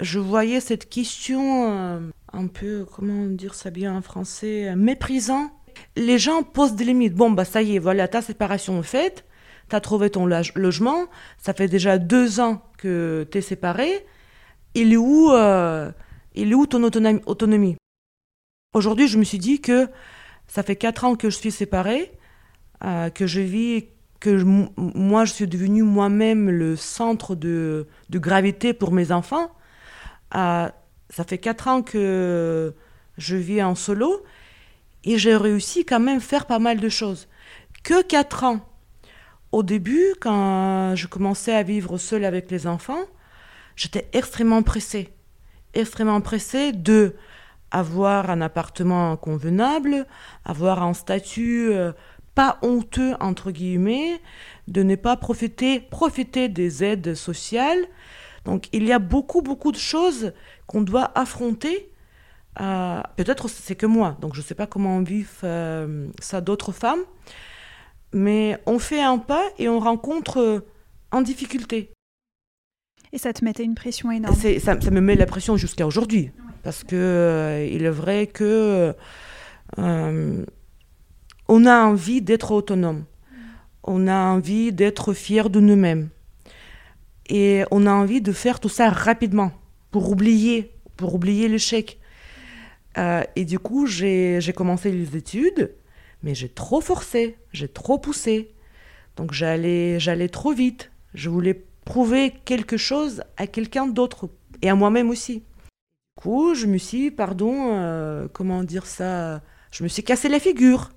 [0.00, 2.00] je voyais cette question euh,
[2.32, 5.50] un peu, comment dire ça bien en français, méprisant
[5.96, 7.14] les gens posent des limites.
[7.14, 9.24] Bon, bah ça y est, voilà, ta séparation est faite,
[9.68, 11.06] tu as trouvé ton logement,
[11.38, 14.06] ça fait déjà deux ans que tu es séparé.
[14.74, 15.90] Il est où, euh,
[16.34, 17.76] il est où ton autonomie?
[18.74, 19.88] Aujourd'hui, je me suis dit que
[20.46, 22.12] ça fait quatre ans que je suis séparée,
[22.84, 23.86] euh, que je vis,
[24.18, 24.42] que
[24.76, 29.50] moi, je suis devenue moi-même le centre de, gravité pour mes enfants.
[30.34, 30.68] Euh,
[31.10, 32.74] ça fait quatre ans que
[33.18, 34.22] je vis en solo
[35.04, 37.28] Et j'ai réussi quand même faire pas mal de choses.
[37.82, 38.60] Que quatre ans.
[39.50, 43.04] Au début, quand je commençais à vivre seule avec les enfants,
[43.76, 45.10] j'étais extrêmement pressée.
[45.74, 47.14] Extrêmement pressée de
[47.70, 50.06] avoir un appartement convenable,
[50.44, 51.92] avoir un statut euh,
[52.34, 54.20] pas honteux, entre guillemets,
[54.68, 57.84] de ne pas profiter des aides sociales.
[58.44, 60.32] Donc il y a beaucoup, beaucoup de choses
[60.66, 61.91] qu'on doit affronter.
[62.60, 66.72] Euh, peut-être c'est que moi, donc je ne sais pas comment vivent euh, ça d'autres
[66.72, 67.00] femmes,
[68.12, 70.60] mais on fait un pas et on rencontre euh,
[71.12, 71.92] en difficulté.
[73.12, 74.34] Et ça te mettait une pression énorme.
[74.34, 76.30] Ça, ça, me met la pression jusqu'à aujourd'hui,
[76.62, 78.94] parce que il est vrai que
[79.76, 83.04] on a envie d'être autonome.
[83.82, 86.08] On a envie d'être fier de nous-mêmes.
[87.28, 89.52] Et on a envie de faire tout ça rapidement
[89.90, 91.98] pour oublier, pour oublier l'échec.
[92.98, 95.74] Euh, et du coup, j'ai commencé les études,
[96.22, 98.52] mais j'ai trop forcé, j'ai trop poussé.
[99.16, 100.90] Donc j'allais trop vite.
[101.14, 104.28] Je voulais prouver quelque chose à quelqu'un d'autre
[104.62, 105.38] et à moi-même aussi.
[105.38, 110.38] Du coup, je me suis, pardon, euh, comment dire ça, je me suis cassé la
[110.38, 110.90] figure.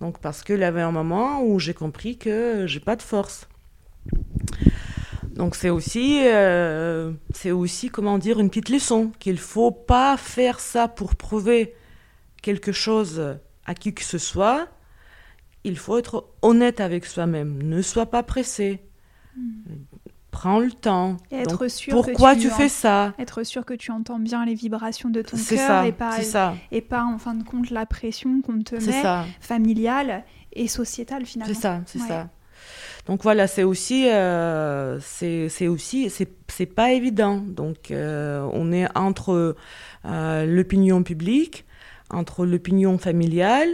[0.00, 3.48] Donc parce qu'il y avait un moment où j'ai compris que j'ai pas de force.
[5.34, 10.60] Donc c'est aussi, euh, c'est aussi comment dire une petite leçon qu'il faut pas faire
[10.60, 11.74] ça pour prouver
[12.40, 14.68] quelque chose à qui que ce soit.
[15.64, 17.62] Il faut être honnête avec soi-même.
[17.62, 18.84] Ne sois pas pressé.
[20.30, 21.16] Prends le temps.
[21.32, 23.14] Et être sûr pourquoi tu, fais ça?
[23.18, 26.54] Être sûr que tu entends bien les vibrations de ton cœur et pas ça.
[26.70, 29.02] et pas en fin de compte la pression qu'on te met
[29.40, 31.54] familiale et sociétale finalement.
[31.54, 32.28] C'est ça, c'est ça.
[33.06, 37.36] Donc voilà, c'est aussi, euh, c'est aussi, c'est pas évident.
[37.36, 39.56] Donc euh, on est entre
[40.06, 41.64] euh, l'opinion publique,
[42.10, 43.68] entre l'opinion familiale,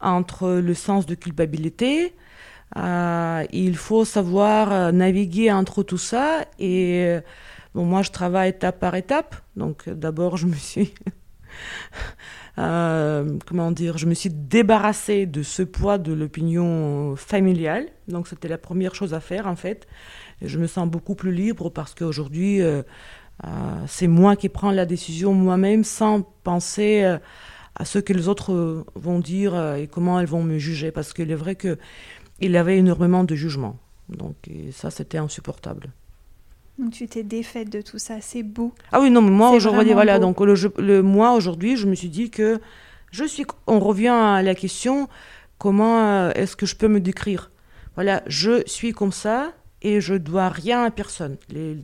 [0.00, 2.14] entre le sens de culpabilité,
[2.76, 6.44] euh, il faut savoir euh, naviguer entre tout ça.
[6.58, 7.20] Et euh,
[7.74, 9.36] bon, moi, je travaille étape par étape.
[9.56, 10.94] Donc, d'abord, je me suis.
[13.46, 17.86] Comment dire Je me suis débarrassée de ce poids de l'opinion familiale.
[18.08, 19.86] Donc, c'était la première chose à faire, en fait.
[20.42, 22.60] Et je me sens beaucoup plus libre parce qu'aujourd'hui,
[23.86, 27.02] c'est moi qui prends la décision moi-même sans penser
[27.74, 30.90] à ce que les autres vont dire et comment elles vont me juger.
[30.90, 31.78] Parce qu'il est vrai que
[32.40, 33.78] il avait énormément de jugements.
[34.08, 34.36] Donc
[34.72, 35.90] ça, c'était insupportable.
[36.80, 38.72] Donc tu t'es défaite de tout ça, c'est beau.
[38.90, 42.08] Ah oui, non, mais moi aujourd'hui, voilà, donc le, le moi aujourd'hui, je me suis
[42.08, 42.58] dit que
[43.10, 43.44] je suis.
[43.66, 45.08] On revient à la question
[45.58, 47.50] comment euh, est-ce que je peux me décrire?
[47.96, 49.52] Voilà, je suis comme ça
[49.82, 51.36] et je dois rien à personne.
[51.50, 51.76] Les,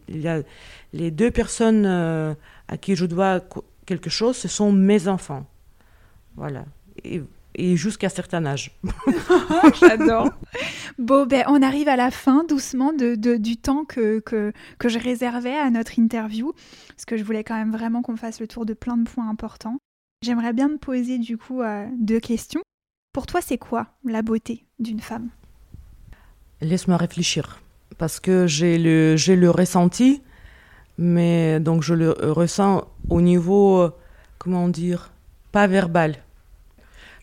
[0.93, 2.35] les deux personnes euh,
[2.69, 3.41] à qui je dois
[3.85, 5.45] quelque chose, ce sont mes enfants.
[6.37, 6.65] Voilà.
[7.05, 7.23] Et
[7.57, 8.79] et jusqu'à un certain âge.
[9.81, 10.31] J'adore.
[10.99, 14.99] Bon, ben, on arrive à la fin doucement de, du temps que, que, que, je
[14.99, 16.53] réservais à notre interview,
[16.89, 19.29] parce que je voulais quand même vraiment qu'on fasse le tour de plein de points
[19.29, 19.79] importants.
[20.23, 22.63] J'aimerais bien me poser du coup euh, deux questions.
[23.13, 25.31] Pour toi, c'est quoi la beauté d'une femme?
[26.61, 27.61] Laisse-moi réfléchir,
[27.99, 30.23] parce que j'ai le, j'ai le ressenti,
[30.99, 33.91] mais donc je le ressens au niveau,
[34.39, 35.13] comment dire,
[35.53, 36.23] pas verbal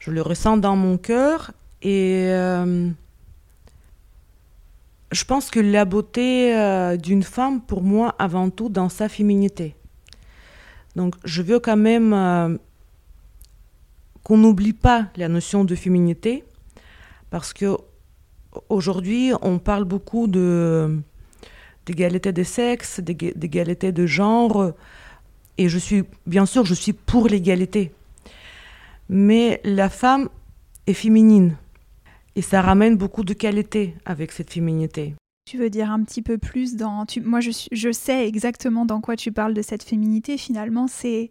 [0.03, 1.51] je le ressens dans mon cœur
[1.81, 2.89] et euh,
[5.13, 9.75] je pense que la beauté euh, d'une femme, pour moi, avant tout, dans sa féminité.
[10.97, 12.57] Donc, je veux quand même euh,
[14.23, 16.43] qu'on n'oublie pas la notion de féminité,
[17.29, 17.77] parce que
[18.67, 20.99] aujourd'hui, on parle beaucoup de
[21.85, 24.73] d'égalité des sexes, d'égalité de genre,
[25.57, 27.93] et je suis, bien sûr, je suis pour l'égalité
[29.13, 30.27] mais la femme
[30.87, 31.55] est féminine.
[32.35, 35.13] Et ça ramène beaucoup de qualité avec cette féminité.
[35.45, 37.05] Tu veux dire un petit peu plus dans...
[37.23, 40.37] Moi, je, je sais exactement dans quoi tu parles de cette féminité.
[40.37, 41.29] Finalement, c'est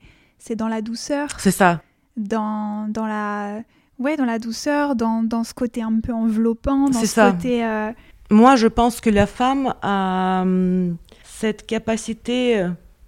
[0.54, 1.28] dans la douceur.
[1.38, 1.82] C'est ça.
[2.16, 3.62] Dans, dans la...
[3.98, 7.32] Ouais, dans la douceur, dans, dans ce côté un peu enveloppant, dans ce ça.
[7.32, 7.64] côté...
[7.64, 7.90] Euh,
[8.30, 12.64] Moi, je pense que la femme a hum, cette capacité,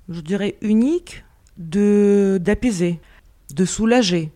[0.09, 1.25] je dirais, unique
[1.59, 3.01] de d'apaiser,
[3.55, 4.33] de soulager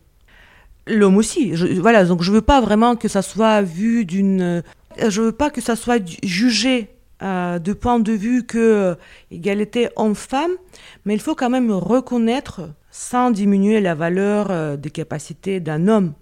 [0.89, 1.53] l'homme aussi.
[1.81, 4.41] voilà, donc je veux pas vraiment que ça soit vu d'une.
[4.41, 4.63] Euh,
[5.09, 6.89] je veux pas que ça soit jugé
[7.23, 8.95] euh, de point de vue que euh,
[9.31, 10.53] égalité homme-femme,
[11.05, 16.15] mais il faut quand même reconnaître, sans diminuer la valeur des capacités d'un homme,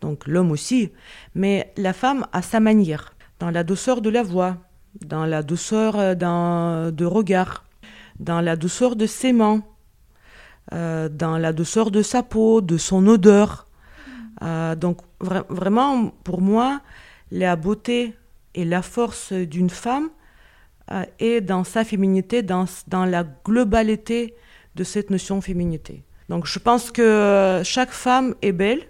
[0.00, 0.90] donc l'homme aussi,
[1.34, 4.56] mais la femme à sa manière, dans la douceur de la voix,
[5.04, 7.64] dans la douceur d'un de regard,
[8.18, 9.62] dans la douceur de ses mains,
[10.72, 13.67] dans la douceur de sa peau, de son odeur.
[14.40, 16.80] Donc vraiment, pour moi,
[17.30, 18.14] la beauté
[18.54, 20.10] et la force d'une femme
[21.18, 24.34] est dans sa féminité, dans, dans la globalité
[24.74, 26.04] de cette notion féminité.
[26.28, 28.88] Donc je pense que chaque femme est belle,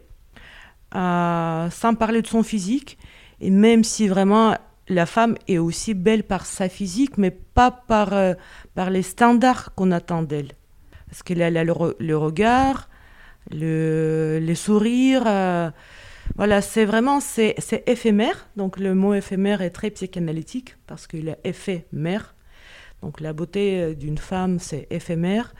[0.92, 2.98] sans parler de son physique,
[3.40, 4.56] et même si vraiment
[4.88, 8.34] la femme est aussi belle par sa physique, mais pas par, euh,
[8.74, 10.52] par les standards qu'on attend d'elle.
[11.08, 12.87] Parce qu'elle a le, regard,
[13.50, 15.24] le, les sourires.
[15.26, 15.70] Euh,
[16.36, 18.48] voilà, c'est vraiment c'est, éphémère.
[18.56, 22.34] Donc le mot éphémère est très psychanalytique parce qu'il est éphémère.
[23.02, 25.54] Donc la beauté euh, d'une femme, c'est éphémère.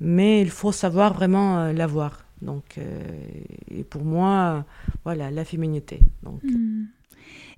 [0.00, 2.24] Mais il faut savoir vraiment la voir.
[2.40, 2.78] Donc,
[3.68, 4.64] et pour moi,
[5.02, 5.98] voilà, la féminité.
[6.22, 6.84] Donc, hmm.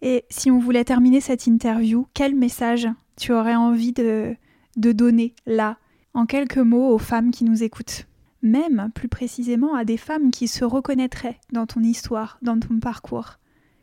[0.01, 2.89] Et si on voulait terminer cette interview, quel message
[3.19, 4.35] tu aurais envie de,
[4.79, 5.77] de donner là,
[6.15, 8.07] en quelques mots, aux femmes qui nous écoutent
[8.43, 13.39] Même plus précisément à des femmes qui se reconnaîtraient dans ton histoire, dans ton parcours.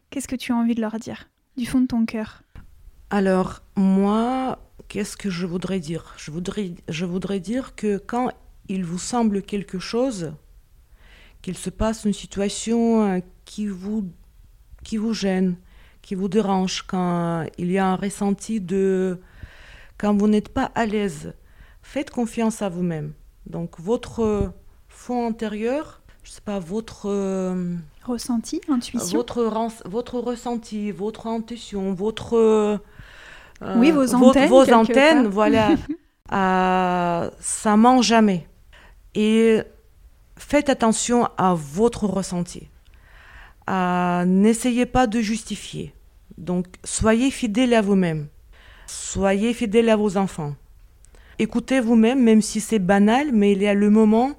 [0.10, 2.42] Qu'est-ce que tu as envie de leur dire, du fond de ton cœur?
[3.10, 6.14] Alors, moi, qu'est-ce que je voudrais dire?
[6.18, 8.32] Je voudrais, je voudrais dire que quand
[8.68, 10.34] il vous semble quelque chose,
[11.42, 14.10] qu'il se passe une situation euh, qui vous,
[14.84, 15.56] qui vous gêne,
[16.02, 19.20] qui vous dérange, quand il y a un ressenti de...
[19.98, 21.34] quand vous n'êtes pas à l'aise,
[21.82, 23.14] faites confiance à vous-même.
[23.50, 24.52] Donc votre
[24.90, 27.08] fond intérieur, je sais pas, votre...
[27.10, 27.76] Euh,
[28.06, 29.50] ressenti, intuition Votre,
[29.86, 32.36] votre ressenti, votre intuition, votre...
[32.36, 32.78] Euh,
[33.78, 34.50] oui, vos antennes.
[34.50, 35.72] Vos, antennes, voilà.
[36.32, 38.48] euh, ça ment jamais.
[39.16, 39.62] Et
[40.36, 42.68] faites attention à votre ressenti.
[43.68, 45.94] N'essayez pas de justifier.
[46.38, 48.28] Donc, soyez fidèles à vous-même.
[48.86, 50.54] Soyez fidèles à vos enfants.
[51.40, 54.36] Écoutez vous-même, même si c'est banal, mais il y a le moment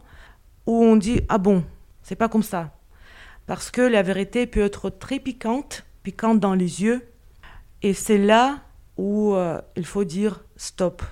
[0.66, 1.64] où on dit Ah bon,
[2.02, 2.74] c'est pas comme ça.
[3.46, 7.02] Parce que la vérité peut être très piquante, piquante dans les yeux.
[7.82, 8.60] Et c'est là
[8.96, 11.02] où euh, il faut dire stop.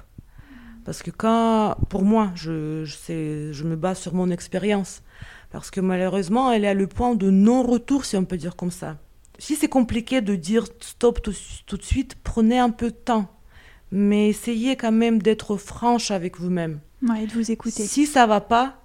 [0.85, 5.03] Parce que quand, pour moi, je, je, je me base sur mon expérience.
[5.51, 8.71] Parce que malheureusement, elle est à le point de non-retour, si on peut dire comme
[8.71, 8.99] ça
[9.39, 13.29] si c'est compliqué de dire stop tout, de suite, prenez un peu de temps.
[13.99, 16.81] Mais essayez quand même d'être franche avec vous-même.
[17.19, 17.87] et de vous écouter.
[17.87, 18.77] Si ça va pas,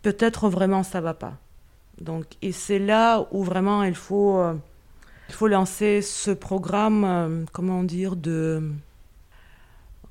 [0.00, 1.34] peut-être vraiment ça va pas.
[2.00, 4.54] Donc, et c'est là où vraiment il faut, euh,
[5.28, 8.62] il faut lancer ce programme, euh, comment dire, de.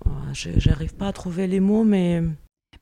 [0.05, 2.21] Euh, j'arrive pas à trouver les mots, mais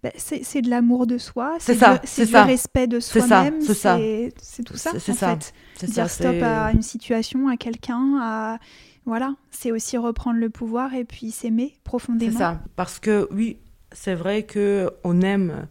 [0.04, 4.34] bah, c'est de l'amour de soi, c'est du, respect de soi-même, c'est
[4.66, 5.38] tout ça en ça.
[5.38, 5.54] fait.
[5.86, 8.60] Dire stop à une situation, à quelqu'un, à
[9.06, 12.34] voilà, c'est aussi reprendre le pouvoir et puis s'aimer profondément.
[12.34, 13.60] C'est ça, parce que oui,
[13.94, 15.68] c'est vrai que on aime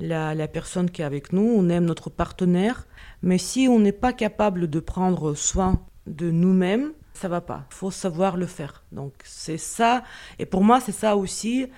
[0.00, 2.88] la, la, personne qui est avec nous, on aime notre partenaire,
[3.22, 7.64] mais si on n'est pas capable de prendre soin de nous-mêmes, ça va pas.
[7.70, 8.82] Il faut savoir le faire.
[8.90, 10.02] Donc c'est ça,
[10.40, 11.68] et pour moi c'est ça aussi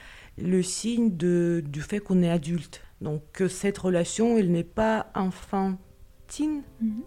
[0.42, 2.82] le signe de, du fait qu'on est adulte.
[3.00, 6.62] Donc que cette relation, elle n'est pas enfantine.
[6.80, 7.02] Mhm.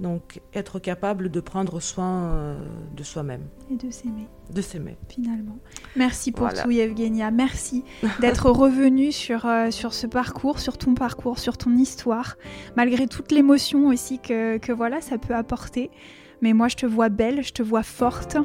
[0.00, 2.56] Donc être capable de prendre soin euh,
[2.96, 3.42] de soi-même.
[3.70, 4.26] Et de s'aimer.
[4.52, 4.96] De s'aimer.
[5.08, 5.58] Finalement.
[5.94, 7.30] Merci pour tout Evgenia.
[7.30, 7.84] Merci
[8.20, 12.36] d'être revenu sur, euh, sur ce parcours, sur ton parcours, sur ton histoire,
[12.76, 15.90] malgré toute l'émotion aussi que, que voilà, ça peut apporter
[16.42, 18.36] mais moi je te vois belle, je te vois forte.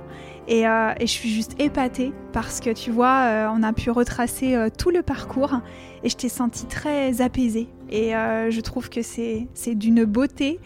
[0.48, 4.56] Et, euh, je suis juste épatée parce que tu vois, euh, on a pu retracer
[4.56, 5.60] euh, tout le parcours.
[6.04, 10.60] Et je t'ai sentie très apaisée et je trouve que c'est d'une beauté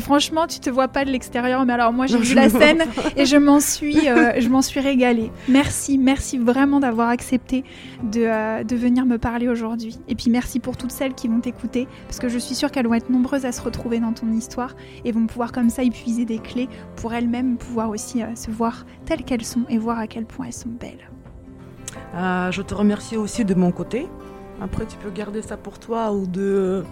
[0.00, 2.82] Franchement, tu te vois pas de l'extérieur, mais alors moi j'ai vu la scène
[3.16, 5.30] et je m'en suis, euh, je m'en suis régalée.
[5.48, 7.64] Merci, merci vraiment d'avoir accepté
[8.02, 9.98] de, euh, de, venir me parler aujourd'hui.
[10.08, 12.86] Et puis merci pour toutes celles qui vont t'écouter, parce que je suis sûre qu'elles
[12.86, 14.74] vont être nombreuses à se retrouver dans ton histoire
[15.04, 18.84] et vont pouvoir comme ça épuiser des clés pour elles-mêmes pouvoir aussi euh, se voir
[19.04, 21.10] telles qu'elles sont et voir à quel point elles sont belles.
[22.14, 24.08] je te remercie aussi de mon côté.
[24.60, 26.84] Après, tu peux garder ça pour toi ou de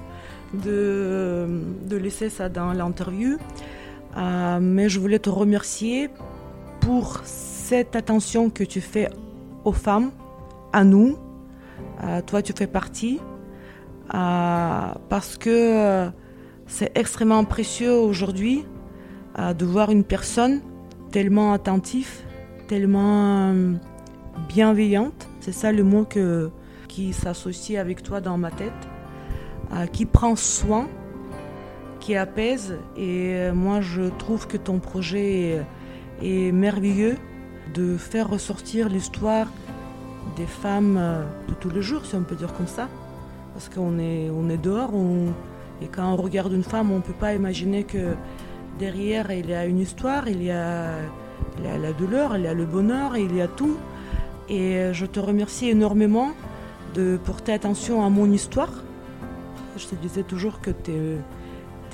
[0.55, 3.39] de, laisser ça dans l'interview.
[4.17, 6.11] Euh, mais je voulais te remercier
[6.81, 9.09] pour cette attention que tu fais
[9.65, 10.11] aux femmes,
[10.73, 11.17] à nous.
[12.03, 13.21] Euh, toi, tu fais partie.
[14.13, 16.11] Euh, parce que
[16.67, 18.65] c'est extrêmement précieux aujourd'hui
[19.39, 20.61] de voir une personne
[21.11, 22.11] tellement attentive,
[22.69, 23.53] tellement
[24.49, 25.27] bienveillante.
[25.41, 26.51] C'est ça le mot que,
[26.95, 28.73] qui s'associe avec toi dans ma tête.
[29.73, 30.87] Euh, qui prend soin,
[31.99, 32.77] qui apaise.
[32.97, 35.65] Et euh, moi, je trouve que ton projet
[36.23, 37.17] est, merveilleux
[37.75, 39.49] de faire ressortir l'histoire
[40.37, 42.89] des femmes euh, de tous les jours, si on peut dire comme ça.
[43.55, 44.93] Parce qu'on est, on est dehors,
[45.83, 48.15] Et quand on regarde une femme, on ne peut pas imaginer que
[48.79, 50.93] derrière, il y a une histoire, il y a,
[51.63, 53.77] la douleur, il y a le bonheur, il y a tout.
[54.49, 56.33] Et je te remercie énormément
[56.95, 58.73] de porter attention à mon histoire.
[59.77, 61.19] Je te disais toujours que tu es,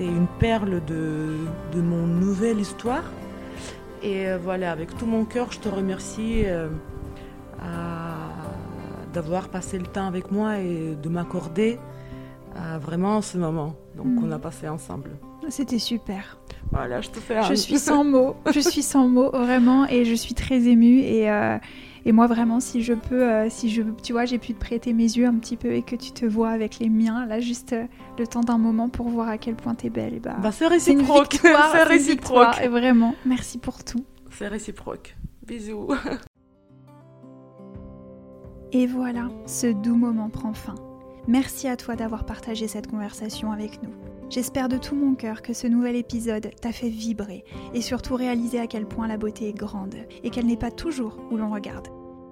[0.06, 1.36] une perle de,
[1.74, 3.04] de, mon nouvelle histoire.
[4.02, 6.68] Et euh, voilà, avec tout mon cœur, je te remercie euh,
[9.12, 11.78] d'avoir passé le temps avec moi et de m'accorder
[12.80, 14.24] vraiment ce moment donc mm.
[14.24, 15.10] on a passé ensemble.
[15.48, 16.38] C'était super.
[16.70, 17.42] Voilà, je te fais un...
[17.42, 21.30] Je suis sans mots, je suis sans mots vraiment et je suis très émue et,
[21.30, 21.58] euh,
[22.04, 24.92] et moi vraiment si je peux, euh, si je, tu vois, j'ai pu te prêter
[24.92, 27.72] mes yeux un petit peu et que tu te vois avec les miens, là juste
[27.72, 27.86] euh,
[28.18, 30.14] le temps d'un moment pour voir à quel point t'es belle.
[30.14, 32.60] Et bah, bah c'est réciproque, c'est réciproque.
[32.62, 34.04] Et vraiment, merci pour tout.
[34.30, 35.16] C'est réciproque.
[35.46, 35.88] Bisous.
[38.72, 40.76] Et voilà, ce doux moment prend fin.
[41.26, 43.90] Merci à toi d'avoir partagé cette conversation avec nous.
[44.30, 48.60] J'espère de tout mon cœur que ce nouvel épisode t'a fait vibrer et surtout réaliser
[48.60, 51.88] à quel point la beauté est grande et qu'elle n'est pas toujours où l'on regarde.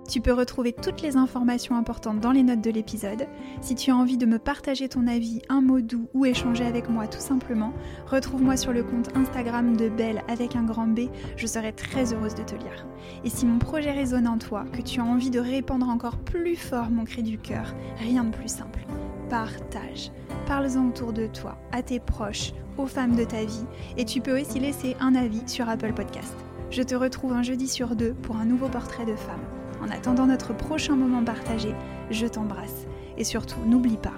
[0.08, 3.26] Tu peux retrouver toutes les informations importantes dans les notes de l'épisode.
[3.60, 6.88] Si tu as envie de me partager ton avis, un mot doux ou échanger avec
[6.88, 7.72] moi tout simplement,
[8.06, 12.36] retrouve-moi sur le compte Instagram de Belle avec un grand B, je serai très heureuse
[12.36, 12.86] de te lire.
[13.24, 16.54] Et si mon projet résonne en toi, que tu as envie de répandre encore plus
[16.54, 18.86] fort mon cri du cœur, rien de plus simple.
[19.28, 20.10] Partage.
[20.46, 23.66] Parle-en autour de toi, à tes proches, aux femmes de ta vie,
[23.96, 26.34] et tu peux aussi laisser un avis sur Apple Podcast.
[26.70, 29.40] Je te retrouve un jeudi sur deux pour un nouveau portrait de femme.
[29.82, 31.74] En attendant notre prochain moment partagé,
[32.10, 32.86] je t'embrasse.
[33.18, 34.14] Et surtout, n'oublie pas,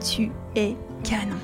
[0.00, 1.38] tu es canon.